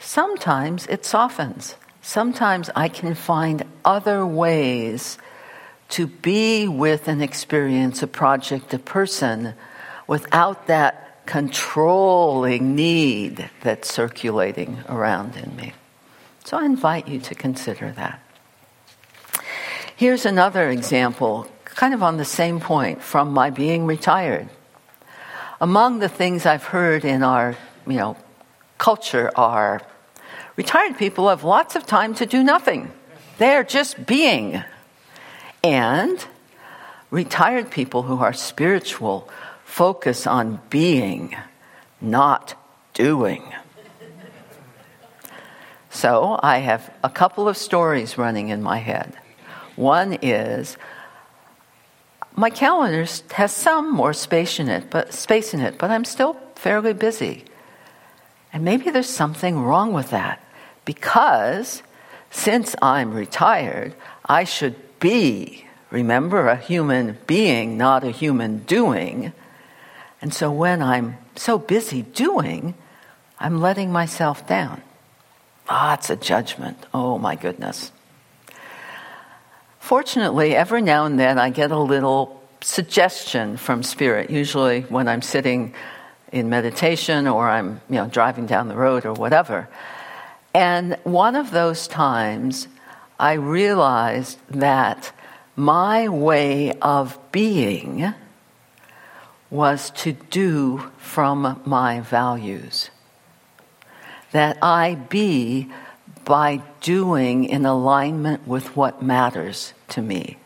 sometimes 0.00 0.88
it 0.88 1.04
softens. 1.04 1.76
Sometimes 2.02 2.68
I 2.74 2.88
can 2.88 3.14
find 3.14 3.62
other 3.84 4.26
ways 4.26 5.18
to 5.90 6.08
be 6.08 6.66
with 6.66 7.06
an 7.06 7.20
experience 7.20 8.02
a 8.02 8.08
project, 8.08 8.74
a 8.74 8.78
person, 8.78 9.54
without 10.08 10.66
that 10.66 11.24
controlling 11.26 12.74
need 12.74 13.48
that's 13.60 13.92
circulating 13.92 14.82
around 14.88 15.36
in 15.36 15.54
me. 15.54 15.72
So 16.44 16.58
I 16.58 16.64
invite 16.64 17.06
you 17.06 17.20
to 17.20 17.36
consider 17.36 17.92
that. 17.92 18.20
Here's 19.94 20.26
another 20.26 20.70
example 20.70 21.48
kind 21.80 21.94
of 21.94 22.02
on 22.02 22.18
the 22.18 22.26
same 22.26 22.60
point 22.60 23.00
from 23.00 23.32
my 23.32 23.48
being 23.48 23.86
retired. 23.86 24.46
Among 25.62 26.00
the 26.00 26.10
things 26.10 26.44
I've 26.44 26.64
heard 26.64 27.06
in 27.06 27.22
our, 27.22 27.56
you 27.86 27.94
know, 27.94 28.18
culture 28.76 29.30
are 29.34 29.80
retired 30.56 30.98
people 30.98 31.30
have 31.30 31.42
lots 31.42 31.76
of 31.76 31.86
time 31.86 32.12
to 32.16 32.26
do 32.26 32.42
nothing. 32.42 32.92
They're 33.38 33.64
just 33.64 34.04
being. 34.04 34.62
And 35.64 36.22
retired 37.10 37.70
people 37.70 38.02
who 38.02 38.18
are 38.18 38.34
spiritual 38.34 39.26
focus 39.64 40.26
on 40.26 40.60
being, 40.68 41.34
not 41.98 42.62
doing. 42.92 43.42
So 45.88 46.38
I 46.42 46.58
have 46.58 46.92
a 47.02 47.08
couple 47.08 47.48
of 47.48 47.56
stories 47.56 48.18
running 48.18 48.50
in 48.50 48.60
my 48.60 48.76
head. 48.76 49.16
One 49.76 50.18
is 50.20 50.76
my 52.40 52.48
calendar 52.48 53.06
has 53.32 53.52
some 53.52 53.92
more 53.92 54.14
space 54.14 54.58
in 54.58 54.70
it, 54.70 54.88
but 54.88 55.12
space 55.12 55.52
in 55.52 55.60
it, 55.60 55.76
but 55.76 55.90
I'm 55.90 56.06
still 56.06 56.40
fairly 56.54 56.94
busy. 56.94 57.44
And 58.50 58.64
maybe 58.64 58.88
there's 58.88 59.10
something 59.10 59.60
wrong 59.60 59.92
with 59.92 60.08
that 60.10 60.42
because 60.86 61.82
since 62.30 62.74
I'm 62.80 63.12
retired, 63.12 63.94
I 64.24 64.44
should 64.44 64.74
be, 65.00 65.66
remember, 65.90 66.48
a 66.48 66.56
human 66.56 67.18
being, 67.26 67.76
not 67.76 68.04
a 68.04 68.10
human 68.10 68.60
doing. 68.60 69.34
And 70.22 70.32
so 70.32 70.50
when 70.50 70.82
I'm 70.82 71.18
so 71.36 71.58
busy 71.58 72.02
doing, 72.02 72.74
I'm 73.38 73.60
letting 73.60 73.92
myself 73.92 74.46
down. 74.46 74.80
Ah, 75.68 75.92
it's 75.94 76.08
a 76.08 76.16
judgment. 76.16 76.78
Oh 76.94 77.18
my 77.18 77.36
goodness. 77.36 77.92
Fortunately, 79.90 80.54
every 80.54 80.82
now 80.82 81.04
and 81.04 81.18
then 81.18 81.36
I 81.36 81.50
get 81.50 81.72
a 81.72 81.76
little 81.76 82.40
suggestion 82.60 83.56
from 83.56 83.82
Spirit, 83.82 84.30
usually 84.30 84.82
when 84.82 85.08
I'm 85.08 85.20
sitting 85.20 85.74
in 86.30 86.48
meditation 86.48 87.26
or 87.26 87.48
I'm 87.48 87.80
you 87.88 87.96
know, 87.96 88.06
driving 88.06 88.46
down 88.46 88.68
the 88.68 88.76
road 88.76 89.04
or 89.04 89.14
whatever. 89.14 89.68
And 90.54 90.96
one 91.02 91.34
of 91.34 91.50
those 91.50 91.88
times, 91.88 92.68
I 93.18 93.32
realized 93.32 94.38
that 94.50 95.10
my 95.56 96.08
way 96.08 96.72
of 96.74 97.18
being 97.32 98.14
was 99.50 99.90
to 100.02 100.12
do 100.12 100.88
from 100.98 101.60
my 101.66 101.98
values. 101.98 102.90
That 104.30 104.56
I 104.62 104.94
be 104.94 105.68
by 106.24 106.62
doing 106.80 107.44
in 107.44 107.66
alignment 107.66 108.46
with 108.46 108.76
what 108.76 109.02
matters 109.02 109.72
to 109.88 110.02
me. 110.02 110.36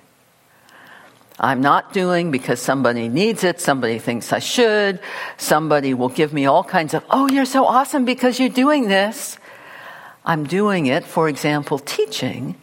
I'm 1.39 1.61
not 1.61 1.93
doing 1.93 2.31
because 2.31 2.61
somebody 2.61 3.09
needs 3.09 3.43
it, 3.43 3.61
somebody 3.61 3.99
thinks 3.99 4.33
I 4.33 4.39
should, 4.39 5.01
somebody 5.37 5.93
will 5.93 6.09
give 6.09 6.33
me 6.33 6.47
all 6.47 6.63
kinds 6.63 6.95
of, 6.95 7.05
oh, 7.11 7.29
you're 7.29 7.45
so 7.45 7.65
awesome 7.65 8.05
because 8.05 8.39
you're 8.39 8.49
doing 8.49 8.89
this. 8.89 9.37
I'm 10.25 10.45
doing 10.45 10.87
it, 10.87 11.05
for 11.05 11.29
example, 11.29 11.79
teaching, 11.79 12.55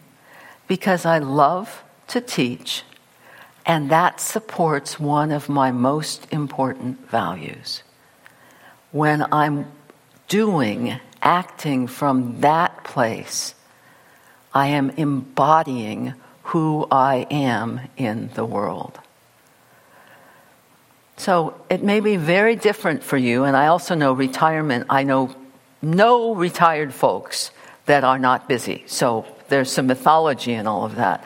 because 0.66 1.04
I 1.04 1.18
love 1.18 1.84
to 2.08 2.20
teach, 2.20 2.82
and 3.66 3.90
that 3.90 4.20
supports 4.20 4.98
one 4.98 5.30
of 5.30 5.48
my 5.48 5.70
most 5.70 6.26
important 6.32 7.08
values. 7.08 7.82
When 8.90 9.24
I'm 9.32 9.70
doing 10.32 10.98
acting 11.20 11.86
from 11.86 12.40
that 12.40 12.84
place, 12.84 13.54
I 14.54 14.68
am 14.68 14.88
embodying 14.96 16.14
who 16.44 16.86
I 16.90 17.26
am 17.30 17.80
in 17.98 18.30
the 18.34 18.46
world. 18.46 18.98
So 21.18 21.60
it 21.68 21.82
may 21.82 22.00
be 22.00 22.16
very 22.16 22.56
different 22.56 23.04
for 23.04 23.18
you, 23.18 23.44
and 23.44 23.54
I 23.54 23.66
also 23.66 23.94
know 23.94 24.14
retirement, 24.14 24.86
I 24.88 25.02
know 25.02 25.36
no 25.82 26.34
retired 26.34 26.94
folks 26.94 27.50
that 27.84 28.02
are 28.02 28.18
not 28.18 28.48
busy. 28.48 28.84
So 28.86 29.26
there's 29.50 29.70
some 29.70 29.86
mythology 29.86 30.54
in 30.54 30.66
all 30.66 30.86
of 30.86 30.94
that. 30.96 31.22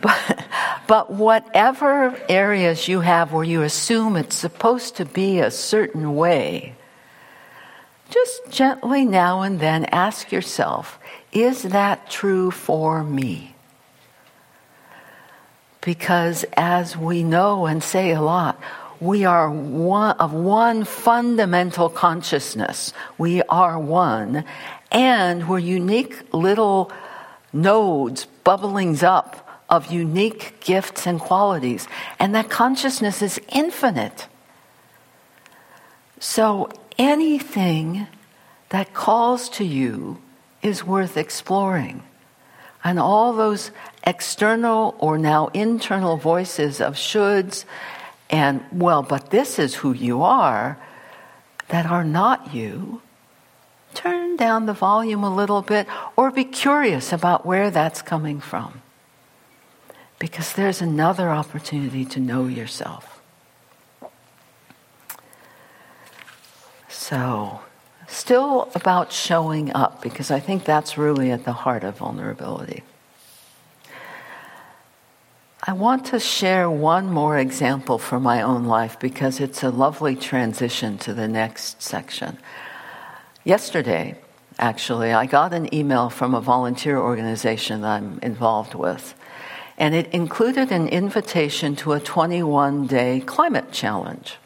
But, 0.00 0.44
but 0.88 1.12
whatever 1.12 2.20
areas 2.28 2.88
you 2.88 3.02
have 3.02 3.32
where 3.32 3.44
you 3.44 3.62
assume 3.62 4.16
it's 4.16 4.34
supposed 4.34 4.96
to 4.96 5.04
be 5.04 5.38
a 5.38 5.52
certain 5.52 6.16
way, 6.16 6.74
just 8.12 8.50
gently 8.50 9.04
now 9.04 9.40
and 9.40 9.58
then 9.58 9.86
ask 9.86 10.30
yourself, 10.30 10.98
is 11.32 11.62
that 11.62 12.10
true 12.10 12.50
for 12.50 13.02
me? 13.02 13.54
Because 15.80 16.44
as 16.56 16.96
we 16.96 17.24
know 17.24 17.66
and 17.66 17.82
say 17.82 18.12
a 18.12 18.20
lot, 18.20 18.60
we 19.00 19.24
are 19.24 19.50
one 19.50 20.16
of 20.18 20.32
one 20.32 20.84
fundamental 20.84 21.88
consciousness. 21.88 22.92
We 23.18 23.42
are 23.42 23.78
one, 23.78 24.44
and 24.92 25.48
we're 25.48 25.58
unique 25.58 26.32
little 26.32 26.92
nodes, 27.52 28.28
bubblings 28.44 29.02
up 29.02 29.64
of 29.68 29.90
unique 29.90 30.60
gifts 30.60 31.06
and 31.06 31.18
qualities. 31.18 31.88
And 32.20 32.34
that 32.34 32.50
consciousness 32.50 33.22
is 33.22 33.40
infinite. 33.48 34.28
So 36.20 36.70
anything 36.98 38.06
that 38.70 38.94
calls 38.94 39.48
to 39.50 39.64
you 39.64 40.20
is 40.62 40.84
worth 40.84 41.16
exploring. 41.16 42.02
And 42.84 42.98
all 42.98 43.32
those 43.32 43.70
external 44.04 44.96
or 44.98 45.18
now 45.18 45.48
internal 45.48 46.16
voices 46.16 46.80
of 46.80 46.94
shoulds 46.94 47.64
and, 48.30 48.64
well, 48.72 49.02
but 49.02 49.30
this 49.30 49.58
is 49.58 49.74
who 49.74 49.92
you 49.92 50.22
are, 50.22 50.78
that 51.68 51.84
are 51.84 52.02
not 52.02 52.54
you, 52.54 53.02
turn 53.94 54.36
down 54.36 54.64
the 54.64 54.72
volume 54.72 55.22
a 55.22 55.34
little 55.34 55.60
bit 55.60 55.86
or 56.16 56.30
be 56.30 56.44
curious 56.44 57.12
about 57.12 57.44
where 57.44 57.70
that's 57.70 58.00
coming 58.00 58.40
from. 58.40 58.80
Because 60.18 60.54
there's 60.54 60.80
another 60.80 61.28
opportunity 61.28 62.06
to 62.06 62.20
know 62.20 62.46
yourself. 62.46 63.11
So, 67.02 67.58
still 68.06 68.70
about 68.76 69.12
showing 69.12 69.72
up, 69.74 70.02
because 70.02 70.30
I 70.30 70.38
think 70.38 70.64
that's 70.64 70.96
really 70.96 71.32
at 71.32 71.44
the 71.44 71.52
heart 71.52 71.82
of 71.82 71.96
vulnerability. 71.96 72.84
I 75.64 75.72
want 75.72 76.06
to 76.06 76.20
share 76.20 76.70
one 76.70 77.10
more 77.10 77.38
example 77.38 77.98
from 77.98 78.22
my 78.22 78.40
own 78.40 78.66
life 78.66 79.00
because 79.00 79.40
it's 79.40 79.64
a 79.64 79.70
lovely 79.70 80.14
transition 80.14 80.96
to 80.98 81.12
the 81.12 81.26
next 81.26 81.82
section. 81.82 82.38
Yesterday, 83.42 84.16
actually, 84.60 85.12
I 85.12 85.26
got 85.26 85.52
an 85.52 85.74
email 85.74 86.08
from 86.08 86.36
a 86.36 86.40
volunteer 86.40 86.98
organization 86.98 87.80
that 87.80 88.00
I'm 88.00 88.20
involved 88.22 88.76
with, 88.76 89.12
and 89.76 89.92
it 89.92 90.06
included 90.14 90.70
an 90.70 90.86
invitation 90.86 91.74
to 91.76 91.94
a 91.94 92.00
21 92.00 92.86
day 92.86 93.18
climate 93.26 93.72
challenge. 93.72 94.36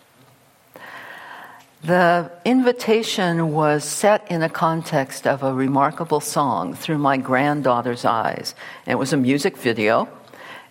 The 1.86 2.32
invitation 2.44 3.52
was 3.52 3.84
set 3.84 4.28
in 4.28 4.42
a 4.42 4.48
context 4.48 5.24
of 5.24 5.44
a 5.44 5.54
remarkable 5.54 6.18
song, 6.18 6.74
Through 6.74 6.98
My 6.98 7.16
Granddaughter's 7.16 8.04
Eyes. 8.04 8.56
It 8.86 8.96
was 8.96 9.12
a 9.12 9.16
music 9.16 9.56
video 9.56 10.08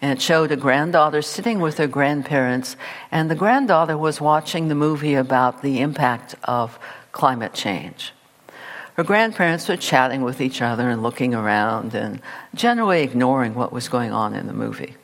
and 0.02 0.12
it 0.12 0.22
showed 0.22 0.52
a 0.52 0.58
granddaughter 0.58 1.22
sitting 1.22 1.62
with 1.62 1.78
her 1.78 1.88
grandparents, 1.88 2.76
and 3.14 3.32
the 3.32 3.36
granddaughter 3.36 3.98
was 3.98 4.20
watching 4.20 4.68
the 4.68 4.76
movie 4.76 5.14
about 5.14 5.62
the 5.62 5.80
impact 5.80 6.36
of 6.44 6.78
climate 7.14 7.54
change. 7.54 8.12
Her 8.96 9.04
grandparents 9.06 9.70
were 9.70 9.78
chatting 9.78 10.22
with 10.22 10.42
each 10.42 10.62
other 10.62 10.90
and 10.90 11.02
looking 11.02 11.34
around 11.34 11.96
and 11.96 12.22
generally 12.56 13.04
ignoring 13.04 13.56
what 13.56 13.72
was 13.72 13.88
going 13.88 14.12
on 14.12 14.34
in 14.34 14.48
the 14.48 14.54
movie. 14.54 14.98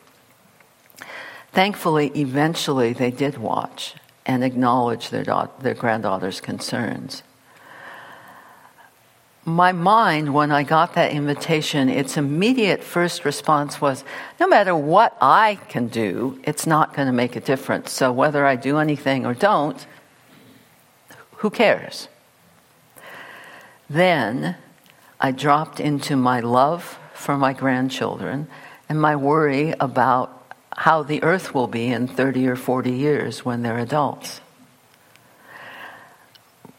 Thankfully, 1.54 2.12
eventually 2.15 2.91
they 2.91 3.12
did 3.12 3.38
watch 3.38 3.95
and 4.32 4.44
acknowledge 4.44 5.10
their, 5.10 5.24
da- 5.24 5.48
their 5.60 5.76
granddaughter's 5.76 6.41
concerns 6.41 7.22
my 9.44 9.72
mind, 9.72 10.34
when 10.34 10.52
I 10.52 10.63
got 10.63 10.94
that 10.94 11.12
invitation, 11.12 11.89
its 11.89 12.15
immediate 12.15 12.84
first 12.84 13.26
response 13.26 13.82
was 13.82 14.04
no 14.39 14.48
matter 14.48 14.76
what 14.76 15.17
I 15.20 15.56
can 15.67 15.88
do, 15.88 16.39
it's 16.44 16.67
not 16.67 16.94
going 16.94 17.08
to 17.08 17.13
make 17.13 17.36
a 17.36 17.39
difference. 17.39 17.91
So 17.91 18.12
whether 18.12 18.46
I 18.46 18.56
do 18.56 18.78
anything 18.78 19.26
or 19.26 19.34
don't, 19.34 19.86
who 21.38 21.50
cares? 21.50 22.08
Then 23.89 24.58
I 25.20 25.32
dropped 25.32 25.80
into 25.80 26.15
my 26.15 26.39
love 26.39 27.00
for 27.13 27.36
my 27.36 27.54
grandchildren 27.54 28.48
and 28.88 29.02
my 29.02 29.15
worry 29.15 29.74
about 29.80 30.41
how 30.78 31.04
the 31.04 31.22
earth 31.24 31.54
will 31.54 31.68
be 31.68 31.88
in 31.88 32.08
30 32.08 32.48
or 32.48 32.56
40 32.56 32.92
years 32.92 33.46
when 33.46 33.62
they're 33.62 33.78
adults 33.78 34.42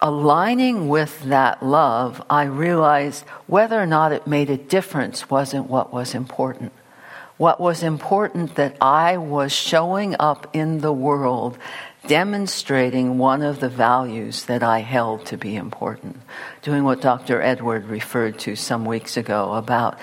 aligning 0.03 0.89
with 0.89 1.23
that 1.23 1.63
love, 1.63 2.21
I 2.29 2.45
realized 2.45 3.25
whether 3.47 3.81
or 3.81 3.87
not 3.87 4.11
it 4.11 4.27
made 4.27 4.51
a 4.51 4.57
difference 4.57 5.31
wasn't 5.31 5.71
what 5.71 5.93
was 5.93 6.15
important. 6.15 6.73
What 7.37 7.61
was 7.61 7.85
important 7.85 8.57
that 8.57 8.77
I 8.81 9.17
was 9.17 9.53
showing 9.53 10.17
up 10.19 10.49
in 10.53 10.81
the 10.81 10.93
world 10.93 11.57
demonstrating 12.09 13.17
one 13.17 13.43
of 13.43 13.61
the 13.61 13.69
values 13.69 14.45
that 14.47 14.63
I 14.63 14.81
held 14.81 15.25
to 15.27 15.37
be 15.37 15.55
important. 15.55 16.21
Doing 16.63 16.83
what 16.83 17.01
Dr. 17.01 17.41
Edward 17.41 17.87
referred 17.87 18.41
to 18.41 18.57
some 18.57 18.85
weeks 18.85 19.17
ago 19.17 19.55
about 19.55 19.99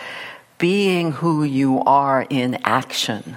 being 0.58 1.12
who 1.12 1.44
you 1.44 1.84
are 1.84 2.26
in 2.30 2.60
action, 2.64 3.36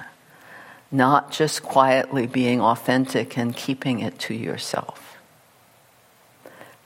not 0.92 1.32
just 1.32 1.62
quietly 1.62 2.26
being 2.26 2.60
authentic 2.60 3.36
and 3.36 3.56
keeping 3.56 4.00
it 4.00 4.18
to 4.18 4.34
yourself 4.34 5.12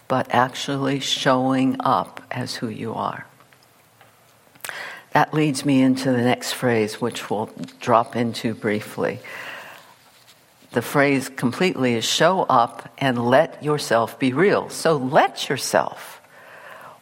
but 0.08 0.26
actually 0.30 1.00
showing 1.00 1.76
up 1.80 2.22
as 2.30 2.56
who 2.56 2.68
you 2.68 2.94
are. 2.94 3.26
That 5.12 5.32
leads 5.32 5.64
me 5.64 5.82
into 5.82 6.12
the 6.12 6.22
next 6.22 6.52
phrase, 6.52 7.00
which 7.00 7.30
we'll 7.30 7.50
drop 7.80 8.16
into 8.16 8.54
briefly. 8.54 9.20
The 10.72 10.82
phrase 10.82 11.28
completely 11.28 11.94
is 11.94 12.04
show 12.04 12.42
up 12.42 12.92
and 12.98 13.26
let 13.26 13.62
yourself 13.62 14.18
be 14.18 14.32
real. 14.32 14.68
So 14.68 14.96
let 14.96 15.48
yourself. 15.48 16.20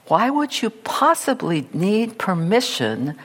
Why 0.06 0.30
would 0.30 0.62
you 0.62 0.70
possibly 0.70 1.66
need 1.72 2.18
permission 2.18 3.16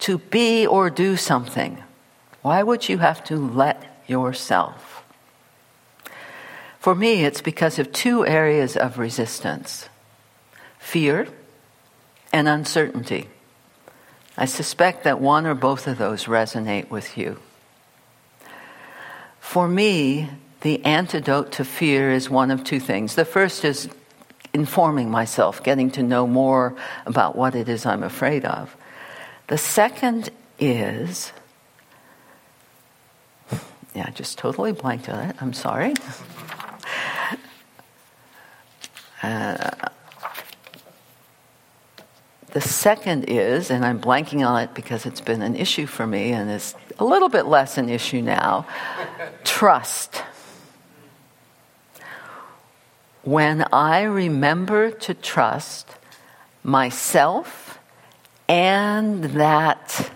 to 0.00 0.18
be 0.18 0.66
or 0.66 0.88
do 0.88 1.16
something? 1.16 1.82
Why 2.42 2.62
would 2.62 2.88
you 2.88 2.98
have 2.98 3.24
to 3.24 3.36
let 3.36 4.02
yourself? 4.06 5.04
For 6.78 6.94
me, 6.94 7.24
it's 7.24 7.42
because 7.42 7.78
of 7.78 7.92
two 7.92 8.26
areas 8.26 8.76
of 8.76 8.98
resistance 8.98 9.88
fear 10.78 11.28
and 12.32 12.48
uncertainty. 12.48 13.28
I 14.36 14.44
suspect 14.44 15.04
that 15.04 15.20
one 15.20 15.46
or 15.46 15.54
both 15.54 15.86
of 15.86 15.98
those 15.98 16.24
resonate 16.24 16.88
with 16.88 17.18
you. 17.18 17.38
For 19.40 19.66
me, 19.66 20.30
the 20.60 20.84
antidote 20.84 21.52
to 21.52 21.64
fear 21.64 22.10
is 22.12 22.30
one 22.30 22.50
of 22.50 22.64
two 22.64 22.80
things. 22.80 23.16
The 23.16 23.24
first 23.24 23.64
is 23.64 23.88
informing 24.54 25.10
myself, 25.10 25.62
getting 25.62 25.90
to 25.92 26.02
know 26.02 26.26
more 26.26 26.76
about 27.06 27.36
what 27.36 27.54
it 27.54 27.68
is 27.68 27.84
I'm 27.84 28.02
afraid 28.02 28.44
of. 28.44 28.76
The 29.48 29.58
second 29.58 30.30
is, 30.58 31.32
yeah, 33.98 34.04
I 34.06 34.12
just 34.12 34.38
totally 34.38 34.70
blanked 34.70 35.08
on 35.08 35.18
it. 35.28 35.36
I'm 35.40 35.52
sorry. 35.52 35.92
Uh, 39.24 39.70
the 42.52 42.60
second 42.60 43.24
is, 43.24 43.72
and 43.72 43.84
I'm 43.84 44.00
blanking 44.00 44.46
on 44.46 44.62
it 44.62 44.72
because 44.72 45.04
it's 45.04 45.20
been 45.20 45.42
an 45.42 45.56
issue 45.56 45.86
for 45.86 46.06
me 46.06 46.30
and 46.30 46.48
is 46.48 46.76
a 47.00 47.04
little 47.04 47.28
bit 47.28 47.46
less 47.46 47.76
an 47.76 47.88
issue 47.88 48.22
now 48.22 48.68
trust. 49.42 50.22
When 53.24 53.62
I 53.72 54.02
remember 54.02 54.92
to 54.92 55.12
trust 55.12 55.88
myself 56.62 57.80
and 58.48 59.24
that 59.24 60.12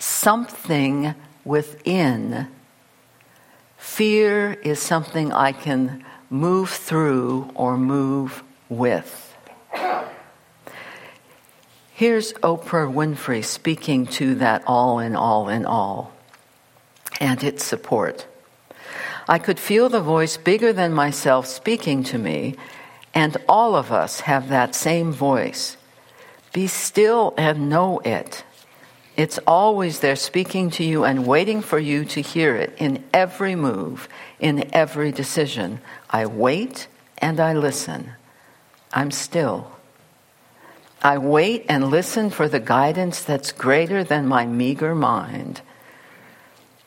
something 0.00 1.14
within, 1.44 2.48
fear 3.94 4.54
is 4.64 4.80
something 4.80 5.32
I 5.32 5.52
can 5.52 6.04
move 6.28 6.68
through 6.68 7.48
or 7.54 7.78
move 7.78 8.42
with. 8.68 9.36
Here's 11.92 12.32
Oprah 12.42 12.92
Winfrey 12.92 13.44
speaking 13.44 14.06
to 14.18 14.34
that 14.34 14.64
all 14.66 14.98
in 14.98 15.14
all 15.14 15.48
in 15.48 15.64
all 15.64 16.12
and 17.20 17.44
its 17.44 17.64
support. 17.64 18.26
I 19.28 19.38
could 19.38 19.60
feel 19.60 19.88
the 19.88 20.00
voice 20.00 20.36
bigger 20.38 20.72
than 20.72 20.92
myself 20.92 21.46
speaking 21.46 22.02
to 22.04 22.18
me, 22.18 22.56
and 23.14 23.36
all 23.48 23.76
of 23.76 23.92
us 23.92 24.22
have 24.22 24.48
that 24.48 24.74
same 24.74 25.12
voice. 25.12 25.76
Be 26.52 26.66
still 26.66 27.32
and 27.36 27.70
know 27.70 28.00
it. 28.00 28.42
It's 29.16 29.38
always 29.46 30.00
there 30.00 30.16
speaking 30.16 30.70
to 30.70 30.84
you 30.84 31.04
and 31.04 31.26
waiting 31.26 31.62
for 31.62 31.78
you 31.78 32.04
to 32.06 32.20
hear 32.20 32.56
it 32.56 32.74
in 32.78 33.04
every 33.12 33.54
move, 33.54 34.08
in 34.40 34.68
every 34.74 35.12
decision. 35.12 35.80
I 36.10 36.26
wait 36.26 36.88
and 37.18 37.38
I 37.38 37.52
listen. 37.52 38.12
I'm 38.92 39.12
still. 39.12 39.70
I 41.00 41.18
wait 41.18 41.66
and 41.68 41.90
listen 41.90 42.30
for 42.30 42.48
the 42.48 42.58
guidance 42.58 43.22
that's 43.22 43.52
greater 43.52 44.02
than 44.02 44.26
my 44.26 44.46
meager 44.46 44.94
mind. 44.96 45.60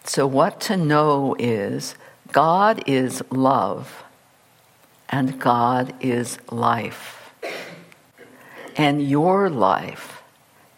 So, 0.03 0.27
what 0.27 0.59
to 0.61 0.75
know 0.75 1.35
is 1.39 1.95
God 2.31 2.83
is 2.87 3.21
love 3.29 4.03
and 5.07 5.39
God 5.39 5.93
is 6.01 6.39
life. 6.51 7.31
And 8.75 9.07
your 9.07 9.49
life 9.49 10.16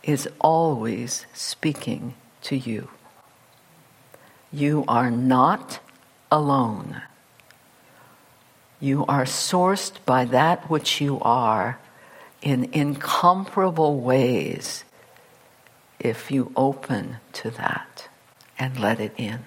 is 0.04 0.28
always 0.40 1.26
speaking 1.34 2.16
to 2.42 2.56
you. 2.56 2.90
You 4.52 4.84
are 4.88 5.12
not 5.12 5.80
alone. 6.32 7.02
You 8.80 9.06
are 9.08 9.26
sourced 9.26 9.94
by 10.06 10.26
that 10.26 10.70
which 10.70 11.02
you 11.02 11.20
are 11.22 11.80
in 12.42 12.70
incomparable 12.72 14.00
ways 14.00 14.86
if 16.00 16.32
you 16.32 16.52
open 16.56 17.18
to 17.34 17.52
that 17.52 18.08
and 18.58 18.80
let 18.80 19.00
it 19.00 19.14
in. 19.18 19.42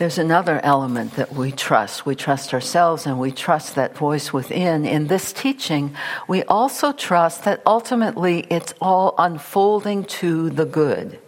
There's 0.00 0.16
another 0.16 0.58
element 0.64 1.16
that 1.16 1.34
we 1.34 1.52
trust. 1.52 2.06
We 2.06 2.14
trust 2.14 2.54
ourselves 2.54 3.04
and 3.04 3.20
we 3.20 3.30
trust 3.30 3.74
that 3.74 3.98
voice 3.98 4.32
within. 4.32 4.86
In 4.86 5.08
this 5.08 5.30
teaching, 5.30 5.94
we 6.26 6.42
also 6.44 6.92
trust 6.92 7.44
that 7.44 7.60
ultimately 7.66 8.46
it's 8.48 8.72
all 8.80 9.14
unfolding 9.18 10.04
to 10.04 10.48
the 10.48 10.64
good. 10.64 11.18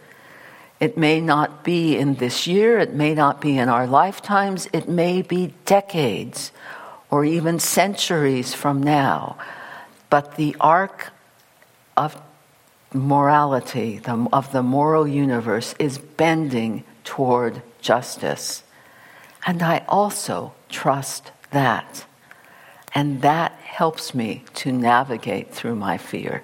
It 0.79 0.97
may 0.97 1.21
not 1.21 1.63
be 1.63 1.95
in 1.95 2.15
this 2.15 2.47
year, 2.47 2.79
it 2.79 2.95
may 2.95 3.13
not 3.13 3.39
be 3.39 3.59
in 3.59 3.69
our 3.69 3.85
lifetimes, 3.85 4.67
it 4.73 4.89
may 4.89 5.21
be 5.21 5.53
decades 5.65 6.51
or 7.11 7.23
even 7.23 7.59
centuries 7.59 8.55
from 8.55 8.81
now. 8.81 9.37
But 10.09 10.35
the 10.35 10.55
arc 10.59 11.11
of 11.95 12.19
morality, 12.91 14.01
of 14.07 14.51
the 14.51 14.63
moral 14.63 15.07
universe, 15.07 15.75
is 15.77 15.99
bending 15.99 16.85
toward 17.03 17.61
justice. 17.83 18.63
And 19.45 19.61
I 19.61 19.85
also 19.87 20.53
trust 20.69 21.31
that. 21.51 22.05
And 22.95 23.21
that 23.21 23.51
helps 23.53 24.15
me 24.15 24.43
to 24.55 24.71
navigate 24.71 25.53
through 25.53 25.75
my 25.75 25.97
fear. 25.97 26.41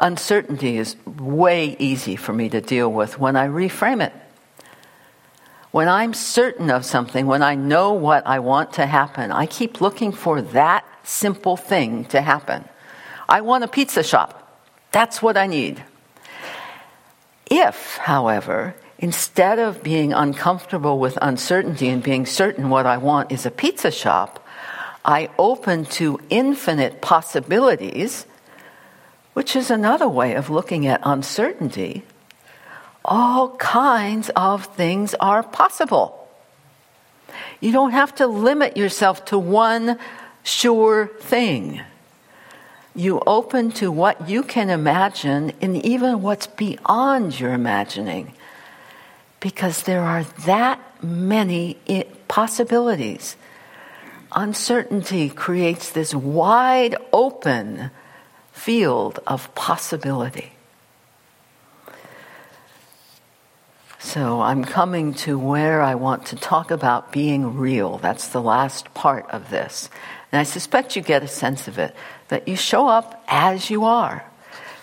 Uncertainty 0.00 0.78
is 0.78 0.96
way 1.06 1.76
easy 1.78 2.16
for 2.16 2.32
me 2.32 2.48
to 2.48 2.60
deal 2.60 2.90
with 2.90 3.18
when 3.18 3.36
I 3.36 3.46
reframe 3.46 4.04
it. 4.04 4.12
When 5.70 5.88
I'm 5.88 6.14
certain 6.14 6.70
of 6.70 6.84
something, 6.84 7.26
when 7.26 7.42
I 7.42 7.54
know 7.54 7.92
what 7.92 8.26
I 8.26 8.40
want 8.40 8.72
to 8.74 8.86
happen, 8.86 9.30
I 9.30 9.46
keep 9.46 9.80
looking 9.80 10.10
for 10.10 10.42
that 10.42 10.84
simple 11.04 11.56
thing 11.56 12.06
to 12.06 12.20
happen. 12.20 12.64
I 13.28 13.42
want 13.42 13.62
a 13.62 13.68
pizza 13.68 14.02
shop. 14.02 14.36
That's 14.90 15.22
what 15.22 15.36
I 15.36 15.46
need. 15.46 15.84
If, 17.50 17.96
however, 17.96 18.76
instead 19.00 19.58
of 19.58 19.82
being 19.82 20.12
uncomfortable 20.12 21.00
with 21.00 21.18
uncertainty 21.20 21.88
and 21.88 22.00
being 22.00 22.24
certain 22.24 22.70
what 22.70 22.86
I 22.86 22.96
want 22.96 23.32
is 23.32 23.44
a 23.44 23.50
pizza 23.50 23.90
shop, 23.90 24.46
I 25.04 25.30
open 25.36 25.84
to 25.86 26.20
infinite 26.30 27.00
possibilities, 27.00 28.24
which 29.32 29.56
is 29.56 29.70
another 29.70 30.08
way 30.08 30.34
of 30.34 30.48
looking 30.48 30.86
at 30.86 31.00
uncertainty, 31.02 32.04
all 33.04 33.56
kinds 33.56 34.30
of 34.36 34.66
things 34.76 35.14
are 35.14 35.42
possible. 35.42 36.28
You 37.60 37.72
don't 37.72 37.92
have 37.92 38.14
to 38.16 38.26
limit 38.26 38.76
yourself 38.76 39.24
to 39.26 39.38
one 39.38 39.98
sure 40.44 41.06
thing. 41.20 41.80
You 42.94 43.22
open 43.26 43.70
to 43.72 43.92
what 43.92 44.28
you 44.28 44.42
can 44.42 44.68
imagine 44.68 45.52
and 45.60 45.76
even 45.84 46.22
what's 46.22 46.46
beyond 46.46 47.38
your 47.38 47.52
imagining. 47.52 48.32
Because 49.38 49.84
there 49.84 50.02
are 50.02 50.24
that 50.44 50.80
many 51.02 51.78
possibilities. 52.28 53.36
Uncertainty 54.32 55.28
creates 55.28 55.90
this 55.90 56.14
wide 56.14 56.96
open 57.12 57.90
field 58.52 59.18
of 59.26 59.54
possibility. 59.54 60.52
So 63.98 64.40
I'm 64.40 64.64
coming 64.64 65.14
to 65.14 65.38
where 65.38 65.82
I 65.82 65.94
want 65.94 66.26
to 66.26 66.36
talk 66.36 66.70
about 66.70 67.12
being 67.12 67.56
real. 67.56 67.98
That's 67.98 68.28
the 68.28 68.42
last 68.42 68.92
part 68.94 69.28
of 69.30 69.50
this. 69.50 69.90
And 70.32 70.40
I 70.40 70.42
suspect 70.42 70.96
you 70.96 71.02
get 71.02 71.22
a 71.22 71.28
sense 71.28 71.68
of 71.68 71.78
it 71.78 71.94
that 72.30 72.48
you 72.48 72.56
show 72.56 72.88
up 72.88 73.22
as 73.28 73.70
you 73.70 73.84
are. 73.84 74.24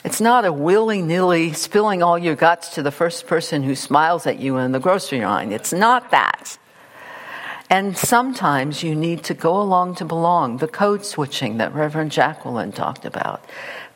It's 0.05 0.21
not 0.21 0.45
a 0.45 0.53
willy 0.53 1.01
nilly 1.01 1.51
spilling 1.51 2.01
all 2.01 2.17
your 2.17 2.36
guts 2.36 2.75
to 2.75 2.83
the 2.83 2.91
first 2.91 3.27
person 3.27 3.63
who 3.63 3.75
smiles 3.75 4.25
at 4.25 4.39
you 4.39 4.57
in 4.57 4.71
the 4.71 4.79
grocery 4.79 5.19
line. 5.19 5.51
It's 5.51 5.73
not 5.73 6.12
that. 6.12 6.57
And 7.69 7.97
sometimes 7.97 8.83
you 8.83 8.95
need 8.95 9.25
to 9.25 9.33
go 9.33 9.62
along 9.62 9.95
to 9.95 10.05
belong, 10.05 10.57
the 10.57 10.67
code 10.67 11.03
switching 11.03 11.57
that 11.57 11.73
Reverend 11.73 12.12
Jacqueline 12.12 12.71
talked 12.71 13.03
about, 13.03 13.43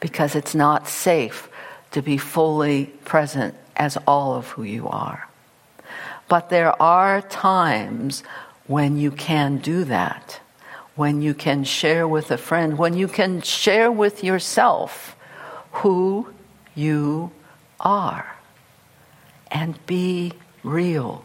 because 0.02 0.36
it's 0.36 0.54
not 0.54 0.90
safe 0.90 1.48
to 1.92 2.02
be 2.02 2.18
fully 2.18 2.88
present 3.06 3.56
as 3.78 3.98
all 4.06 4.34
of 4.34 4.50
who 4.50 4.64
you 4.64 4.90
are. 4.90 5.30
But 6.28 6.50
there 6.50 6.82
are 6.82 7.22
times 7.22 8.24
when 8.68 8.98
you 8.98 9.12
can 9.12 9.58
do 9.58 9.86
that, 9.86 10.42
when 10.96 11.22
you 11.22 11.34
can 11.34 11.64
share 11.64 12.08
with 12.08 12.32
a 12.32 12.38
friend, 12.38 12.78
when 12.78 12.96
you 12.96 13.08
can 13.08 13.42
share 13.42 13.92
with 13.92 14.24
yourself 14.24 15.16
who 15.72 16.28
you 16.76 17.32
are 17.80 18.36
and 19.50 19.84
be 19.86 20.34
real. 20.64 21.24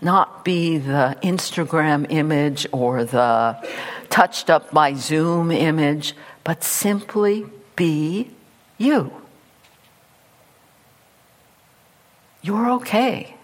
Not 0.00 0.44
be 0.44 0.78
the 0.78 1.16
Instagram 1.22 2.06
image 2.08 2.66
or 2.72 3.04
the 3.04 3.58
touched 4.10 4.48
up 4.48 4.70
by 4.70 4.94
Zoom 4.94 5.50
image, 5.50 6.14
but 6.44 6.62
simply 6.62 7.46
be 7.74 8.30
you. 8.78 9.12
You're 12.42 12.70
okay. 12.72 13.34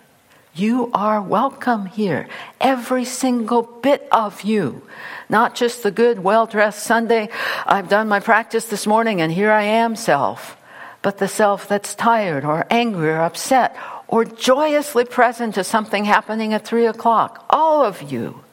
You 0.56 0.92
are 0.94 1.20
welcome 1.20 1.86
here. 1.86 2.28
Every 2.60 3.04
single 3.04 3.62
bit 3.62 4.06
of 4.12 4.42
you. 4.42 4.82
Not 5.28 5.56
just 5.56 5.82
the 5.82 5.90
good, 5.90 6.22
well 6.22 6.46
dressed 6.46 6.84
Sunday, 6.84 7.28
I've 7.66 7.88
done 7.88 8.06
my 8.06 8.20
practice 8.20 8.66
this 8.66 8.86
morning 8.86 9.20
and 9.20 9.32
here 9.32 9.50
I 9.50 9.64
am 9.64 9.96
self, 9.96 10.56
but 11.02 11.18
the 11.18 11.26
self 11.26 11.66
that's 11.66 11.96
tired 11.96 12.44
or 12.44 12.68
angry 12.70 13.10
or 13.10 13.22
upset 13.22 13.76
or 14.06 14.24
joyously 14.24 15.04
present 15.04 15.56
to 15.56 15.64
something 15.64 16.04
happening 16.04 16.54
at 16.54 16.64
three 16.64 16.86
o'clock. 16.86 17.44
All 17.50 17.84
of 17.84 18.12
you. 18.12 18.44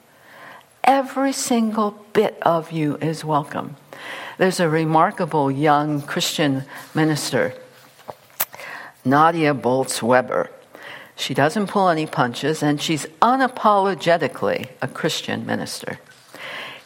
Every 0.83 1.33
single 1.33 1.91
bit 2.13 2.35
of 2.41 2.71
you 2.71 2.97
is 2.97 3.23
welcome. 3.23 3.75
There's 4.39 4.59
a 4.59 4.67
remarkable 4.67 5.51
young 5.51 6.01
Christian 6.01 6.63
minister 6.95 7.53
Nadia 9.05 9.53
Bolz 9.53 10.01
Weber. 10.01 10.49
She 11.21 11.35
doesn't 11.35 11.67
pull 11.67 11.89
any 11.89 12.07
punches, 12.07 12.63
and 12.63 12.81
she's 12.81 13.05
unapologetically 13.21 14.69
a 14.81 14.87
Christian 14.87 15.45
minister. 15.45 15.99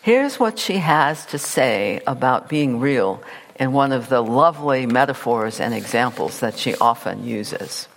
Here's 0.01 0.37
what 0.37 0.59
she 0.59 0.79
has 0.79 1.25
to 1.27 1.37
say 1.37 2.01
about 2.05 2.49
being 2.49 2.81
real 2.81 3.23
in 3.57 3.71
one 3.71 3.93
of 3.93 4.09
the 4.09 4.21
lovely 4.21 4.87
metaphors 4.87 5.61
and 5.61 5.73
examples 5.73 6.41
that 6.41 6.57
she 6.57 6.75
often 6.75 7.25
uses. 7.25 7.87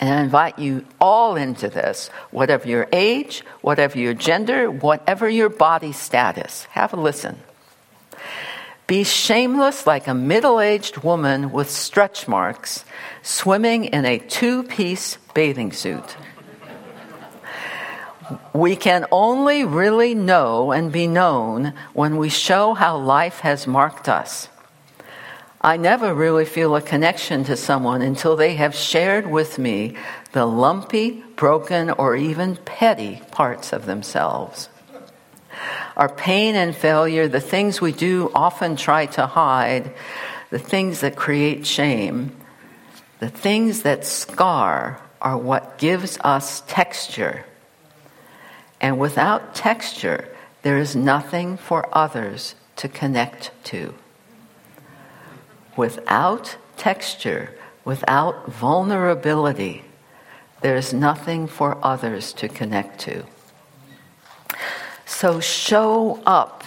And 0.00 0.10
I 0.10 0.20
invite 0.20 0.58
you 0.58 0.84
all 1.00 1.36
into 1.36 1.68
this, 1.68 2.08
whatever 2.32 2.66
your 2.66 2.88
age, 2.92 3.44
whatever 3.60 4.00
your 4.00 4.14
gender, 4.14 4.68
whatever 4.68 5.28
your 5.28 5.48
body 5.48 5.92
status. 5.92 6.64
Have 6.72 6.92
a 6.92 6.96
listen. 6.96 7.38
Be 8.88 9.04
shameless 9.04 9.86
like 9.86 10.08
a 10.08 10.14
middle 10.14 10.60
aged 10.60 11.04
woman 11.04 11.52
with 11.52 11.70
stretch 11.70 12.26
marks 12.26 12.86
swimming 13.22 13.84
in 13.84 14.06
a 14.06 14.18
two 14.18 14.62
piece 14.62 15.18
bathing 15.34 15.72
suit. 15.72 16.16
We 18.54 18.76
can 18.76 19.04
only 19.12 19.66
really 19.66 20.14
know 20.14 20.72
and 20.72 20.90
be 20.90 21.06
known 21.06 21.74
when 21.92 22.16
we 22.16 22.30
show 22.30 22.72
how 22.72 22.96
life 22.96 23.40
has 23.40 23.66
marked 23.66 24.08
us. 24.08 24.48
I 25.60 25.76
never 25.76 26.14
really 26.14 26.46
feel 26.46 26.74
a 26.74 26.80
connection 26.80 27.44
to 27.44 27.56
someone 27.56 28.00
until 28.00 28.36
they 28.36 28.54
have 28.54 28.74
shared 28.74 29.26
with 29.26 29.58
me 29.58 29.96
the 30.32 30.46
lumpy, 30.46 31.22
broken, 31.36 31.90
or 31.90 32.16
even 32.16 32.56
petty 32.56 33.20
parts 33.32 33.74
of 33.74 33.84
themselves. 33.84 34.70
Our 35.98 36.08
pain 36.08 36.54
and 36.54 36.74
failure, 36.74 37.28
the 37.28 37.40
things 37.40 37.80
we 37.80 37.92
do 37.92 38.30
often 38.34 38.76
try 38.76 39.06
to 39.06 39.26
hide, 39.26 39.92
the 40.50 40.58
things 40.58 41.00
that 41.00 41.16
create 41.16 41.66
shame, 41.66 42.34
the 43.18 43.28
things 43.28 43.82
that 43.82 44.06
scar 44.06 45.02
are 45.20 45.36
what 45.36 45.76
gives 45.78 46.16
us 46.22 46.62
texture. 46.66 47.44
And 48.80 48.98
without 48.98 49.54
texture, 49.54 50.28
there 50.62 50.78
is 50.78 50.94
nothing 50.94 51.56
for 51.56 51.88
others 51.92 52.54
to 52.76 52.88
connect 52.88 53.50
to. 53.64 53.92
Without 55.76 56.56
texture, 56.76 57.50
Without 57.88 58.52
vulnerability, 58.52 59.82
there's 60.60 60.92
nothing 60.92 61.46
for 61.46 61.78
others 61.82 62.34
to 62.34 62.46
connect 62.46 63.00
to. 63.00 63.24
So 65.08 65.40
show 65.40 66.22
up 66.26 66.64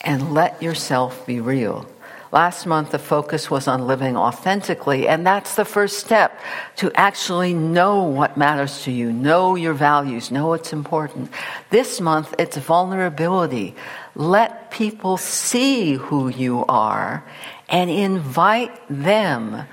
and 0.00 0.32
let 0.32 0.62
yourself 0.62 1.26
be 1.26 1.38
real. 1.38 1.86
Last 2.32 2.64
month, 2.66 2.92
the 2.92 2.98
focus 2.98 3.50
was 3.50 3.68
on 3.68 3.86
living 3.86 4.16
authentically, 4.16 5.06
and 5.06 5.24
that's 5.24 5.54
the 5.54 5.66
first 5.66 5.98
step 5.98 6.40
to 6.76 6.90
actually 6.94 7.52
know 7.52 8.04
what 8.04 8.38
matters 8.38 8.82
to 8.84 8.90
you, 8.90 9.12
know 9.12 9.54
your 9.54 9.74
values, 9.74 10.30
know 10.30 10.48
what's 10.48 10.72
important. 10.72 11.30
This 11.68 12.00
month, 12.00 12.34
it's 12.38 12.56
vulnerability. 12.56 13.76
Let 14.14 14.70
people 14.70 15.18
see 15.18 15.92
who 15.92 16.28
you 16.28 16.64
are 16.68 17.22
and 17.68 17.90
invite 17.90 18.72
them 18.88 19.66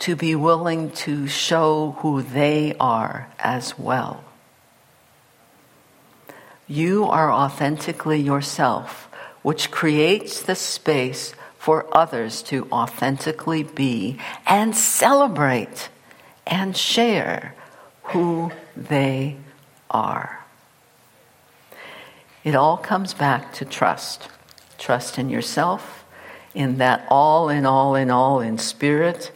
to 0.00 0.14
be 0.14 0.34
willing 0.36 0.90
to 0.90 1.26
show 1.26 1.96
who 2.00 2.22
they 2.22 2.74
are 2.78 3.28
as 3.38 3.78
well. 3.78 4.24
You 6.70 7.06
are 7.06 7.32
authentically 7.32 8.20
yourself, 8.20 9.08
which 9.42 9.72
creates 9.72 10.40
the 10.40 10.54
space 10.54 11.34
for 11.58 11.84
others 11.90 12.42
to 12.44 12.68
authentically 12.70 13.64
be 13.64 14.18
and 14.46 14.76
celebrate 14.76 15.88
and 16.46 16.76
share 16.76 17.56
who 18.04 18.52
they 18.76 19.36
are. 19.90 20.46
It 22.44 22.54
all 22.54 22.76
comes 22.76 23.14
back 23.14 23.52
to 23.54 23.64
trust 23.64 24.28
trust 24.78 25.18
in 25.18 25.28
yourself, 25.28 26.04
in 26.54 26.78
that 26.78 27.04
all 27.08 27.48
in 27.48 27.66
all 27.66 27.96
in 27.96 28.12
all 28.12 28.38
in 28.38 28.58
spirit, 28.58 29.32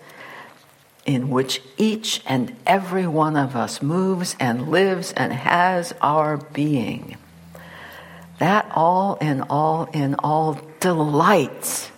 in 1.04 1.30
which 1.30 1.60
each 1.76 2.22
and 2.26 2.54
every 2.64 3.08
one 3.08 3.36
of 3.36 3.56
us 3.56 3.82
moves 3.82 4.36
and 4.38 4.68
lives 4.68 5.12
and 5.16 5.32
has 5.32 5.92
our 6.00 6.36
being. 6.36 7.16
That 8.38 8.70
all 8.74 9.16
in 9.16 9.42
all 9.42 9.84
in 9.92 10.14
all 10.16 10.60
delights 10.80 11.90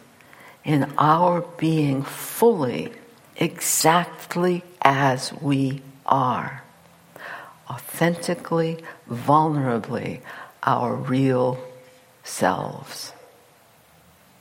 in 0.64 0.92
our 0.98 1.42
being 1.58 2.02
fully, 2.02 2.92
exactly 3.36 4.64
as 4.82 5.32
we 5.40 5.80
are, 6.04 6.62
authentically, 7.70 8.82
vulnerably, 9.08 10.20
our 10.64 10.94
real 10.94 11.58
selves. 12.24 13.12